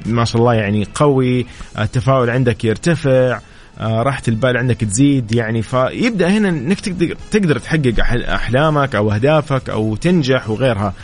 ما 0.06 0.24
شاء 0.24 0.40
الله 0.40 0.54
يعني 0.54 0.86
قوي 0.94 1.46
آه، 1.76 1.82
التفاؤل 1.82 2.30
عندك 2.30 2.64
يرتفع 2.64 3.40
آه، 3.80 4.02
راحة 4.02 4.22
البال 4.28 4.56
عندك 4.56 4.76
تزيد 4.76 5.32
يعني 5.32 5.62
فيبدأ 5.62 6.28
هنا 6.28 6.48
إنك 6.48 6.80
تقدر, 6.80 7.16
تقدر 7.30 7.58
تحقق 7.58 7.94
أحلامك 8.34 8.94
أو 8.94 9.12
أهدافك 9.12 9.70
أو 9.70 9.96
تنجح 9.96 10.50
وغيرها. 10.50 10.94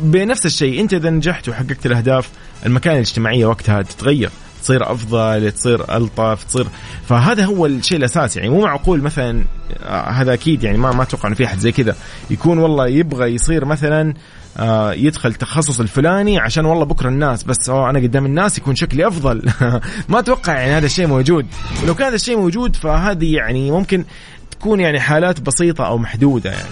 بنفس 0.00 0.46
الشيء 0.46 0.80
أنت 0.80 0.94
إذا 0.94 1.10
نجحت 1.10 1.48
وحققت 1.48 1.86
الأهداف 1.86 2.30
المكانه 2.66 2.96
الاجتماعية 2.96 3.46
وقتها 3.46 3.82
تتغير. 3.82 4.30
تصير 4.62 4.92
أفضل 4.92 5.52
تصير 5.52 5.96
ألطف 5.96 6.44
تصير 6.44 6.66
فهذا 7.08 7.44
هو 7.44 7.66
الشيء 7.66 7.98
الأساسي. 7.98 8.38
يعني 8.38 8.50
مو 8.50 8.60
معقول 8.60 9.02
مثلا 9.02 9.44
آه، 9.82 10.10
هذا 10.10 10.32
أكيد 10.32 10.62
يعني 10.62 10.78
ما 10.78 10.92
ما 10.92 11.02
أتوقع 11.02 11.26
إنه 11.28 11.36
في 11.36 11.44
أحد 11.44 11.58
زي 11.58 11.72
كذا 11.72 11.96
يكون 12.30 12.58
والله 12.58 12.88
يبغى 12.88 13.34
يصير 13.34 13.64
مثلا 13.64 14.14
آه، 14.56 14.92
يدخل 14.92 15.34
تخصص 15.34 15.80
الفلاني 15.80 16.38
عشان 16.38 16.64
والله 16.64 16.84
بكرة 16.84 17.08
الناس 17.08 17.44
بس 17.44 17.68
أنا 17.68 17.98
قدام 17.98 18.26
الناس 18.26 18.58
يكون 18.58 18.74
شكلي 18.74 19.06
أفضل. 19.06 19.42
ما 20.08 20.18
أتوقع 20.18 20.58
يعني 20.60 20.72
هذا 20.72 20.86
الشيء 20.86 21.06
موجود. 21.06 21.46
ولو 21.82 21.94
كان 21.94 22.06
هذا 22.06 22.16
الشيء 22.16 22.36
موجود 22.36 22.76
فهذه 22.76 23.34
يعني 23.34 23.70
ممكن 23.70 24.04
تكون 24.50 24.80
يعني 24.80 25.00
حالات 25.00 25.40
بسيطة 25.40 25.86
أو 25.86 25.98
محدودة 25.98 26.50
يعني. 26.50 26.68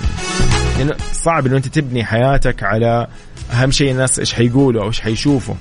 لأنه 0.78 0.97
صعب 1.12 1.47
انه 1.47 1.57
أنت 1.57 1.68
تبني 1.68 2.05
حياتك 2.05 2.62
على 2.62 3.07
أهم 3.53 3.70
شيء 3.70 3.91
الناس 3.91 4.18
إيش 4.18 4.34
حيقولوا 4.34 4.82
أو 4.82 4.89
إيش 4.89 5.01
حيشوفوا. 5.01 5.55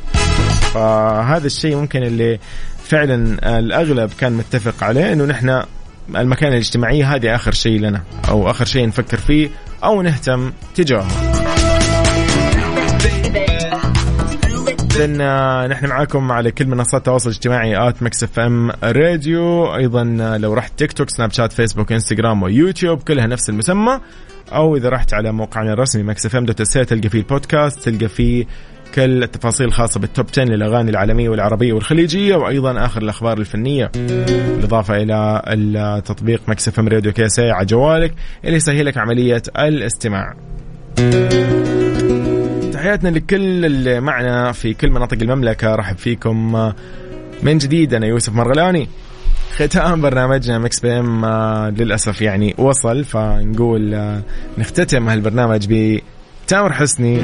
فهذا 0.77 1.47
الشيء 1.47 1.75
ممكن 1.75 2.03
اللي 2.03 2.39
فعلا 2.83 3.37
الأغلب 3.59 4.11
كان 4.19 4.33
متفق 4.33 4.83
عليه 4.83 5.13
إنه 5.13 5.25
نحن 5.25 5.63
المكانه 6.15 6.53
الاجتماعيه 6.53 7.15
هذه 7.15 7.35
آخر 7.35 7.51
شيء 7.51 7.79
لنا 7.79 8.01
أو 8.29 8.49
آخر 8.49 8.65
شيء 8.65 8.87
نفكر 8.87 9.17
فيه 9.17 9.49
أو 9.83 10.01
نهتم 10.01 10.51
تجاهه. 10.75 11.07
إذن 14.95 15.21
آه، 15.21 15.67
نحن 15.67 15.87
معاكم 15.87 16.31
على 16.31 16.51
كل 16.51 16.67
منصات 16.67 17.01
التواصل 17.01 17.29
الاجتماعي 17.29 17.87
at 17.89 18.03
Mix 18.03 18.23
FM 18.23 18.71
Radio. 18.83 19.75
أيضا 19.75 20.17
آه، 20.21 20.37
لو 20.37 20.53
رحت 20.53 20.79
تيك 20.79 20.93
توك 20.93 21.09
سناب 21.09 21.31
شات 21.31 21.53
فيسبوك 21.53 21.91
إنستغرام 21.91 22.43
ويوتيوب 22.43 23.03
كلها 23.03 23.27
نفس 23.27 23.49
المسمى. 23.49 23.99
أو 24.53 24.75
إذا 24.75 24.89
رحت 24.89 25.13
على 25.13 25.31
موقعنا 25.31 25.73
الرسمي 25.73 26.03
Mix 26.03 26.25
FM 26.25 26.45
dot 26.45 26.61
تلقى 26.61 27.09
فيه 27.09 27.19
البودكاست 27.19 27.89
تلقى 27.89 28.07
فيه 28.07 28.45
كل 28.95 29.23
التفاصيل 29.23 29.67
الخاصة 29.67 29.99
بال 29.99 30.10
top 30.10 30.25
10 30.31 30.43
للأغاني 30.43 30.91
العالمية 30.91 31.29
والعربية 31.29 31.73
والخليجية 31.73 32.35
وأيضا 32.35 32.85
آخر 32.85 33.01
الأخبار 33.01 33.37
الفنية. 33.37 33.91
بالإضافة 33.95 34.95
إلى 34.95 35.41
التطبيق 35.47 36.41
Mix 36.47 36.67
FM 36.67 36.87
Radio 36.87 37.11
KSA 37.11 37.49
على 37.51 37.65
جوالك 37.65 38.13
اللي 38.45 38.55
يسهلك 38.55 38.97
عملية 38.97 39.41
الاستماع. 39.59 40.33
تحياتنا 42.73 43.09
لكل 43.09 43.65
اللي 43.65 43.99
معنا 43.99 44.51
في 44.51 44.73
كل 44.73 44.89
مناطق 44.89 45.17
المملكة. 45.21 45.75
رحب 45.75 45.97
فيكم 45.97 46.53
من 47.43 47.57
جديد 47.57 47.93
أنا 47.93 48.07
يوسف 48.07 48.33
مرغلاني. 48.35 48.87
ختام 49.55 50.01
برنامجنا 50.01 50.59
Mix 50.59 50.79
PM 50.79 51.25
للأسف 51.77 52.21
يعني 52.21 52.55
وصل 52.57 53.03
فنقول 53.03 53.93
آه، 53.93 54.21
نختتم 54.57 55.09
هالبرنامج 55.09 55.67
بتامر 56.45 56.73
حسني. 56.73 57.17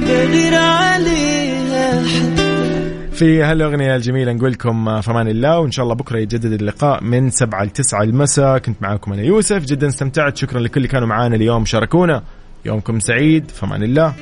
في 3.12 3.44
هالأغنية 3.44 3.96
الجميلة 3.96 4.34
نقول 4.34 4.52
لكم 4.52 5.02
فمان 5.02 5.28
الله 5.28 5.60
وإن 5.60 5.72
شاء 5.72 5.84
الله 5.84 5.96
بكرة 5.96 6.18
يتجدد 6.18 6.52
اللقاء 6.52 7.04
من 7.04 7.30
7 7.30 7.64
ل 7.64 7.70
9 7.70 8.04
المساء. 8.04 8.58
كنت 8.58 8.82
معاكم 8.82 9.14
أنا 9.14 9.22
يوسف 9.22 9.66
جدا 9.66 9.88
استمتعت. 9.88 10.38
شكرا 10.38 10.60
لكل 10.60 10.78
اللي 10.78 10.88
كانوا 10.88 11.08
معانا 11.08 11.36
اليوم 11.36 11.66
شاركونا. 11.66 12.24
يومكم 12.66 13.00
سعيد. 13.00 13.52
فمان 13.52 13.84
الله. 13.84 14.14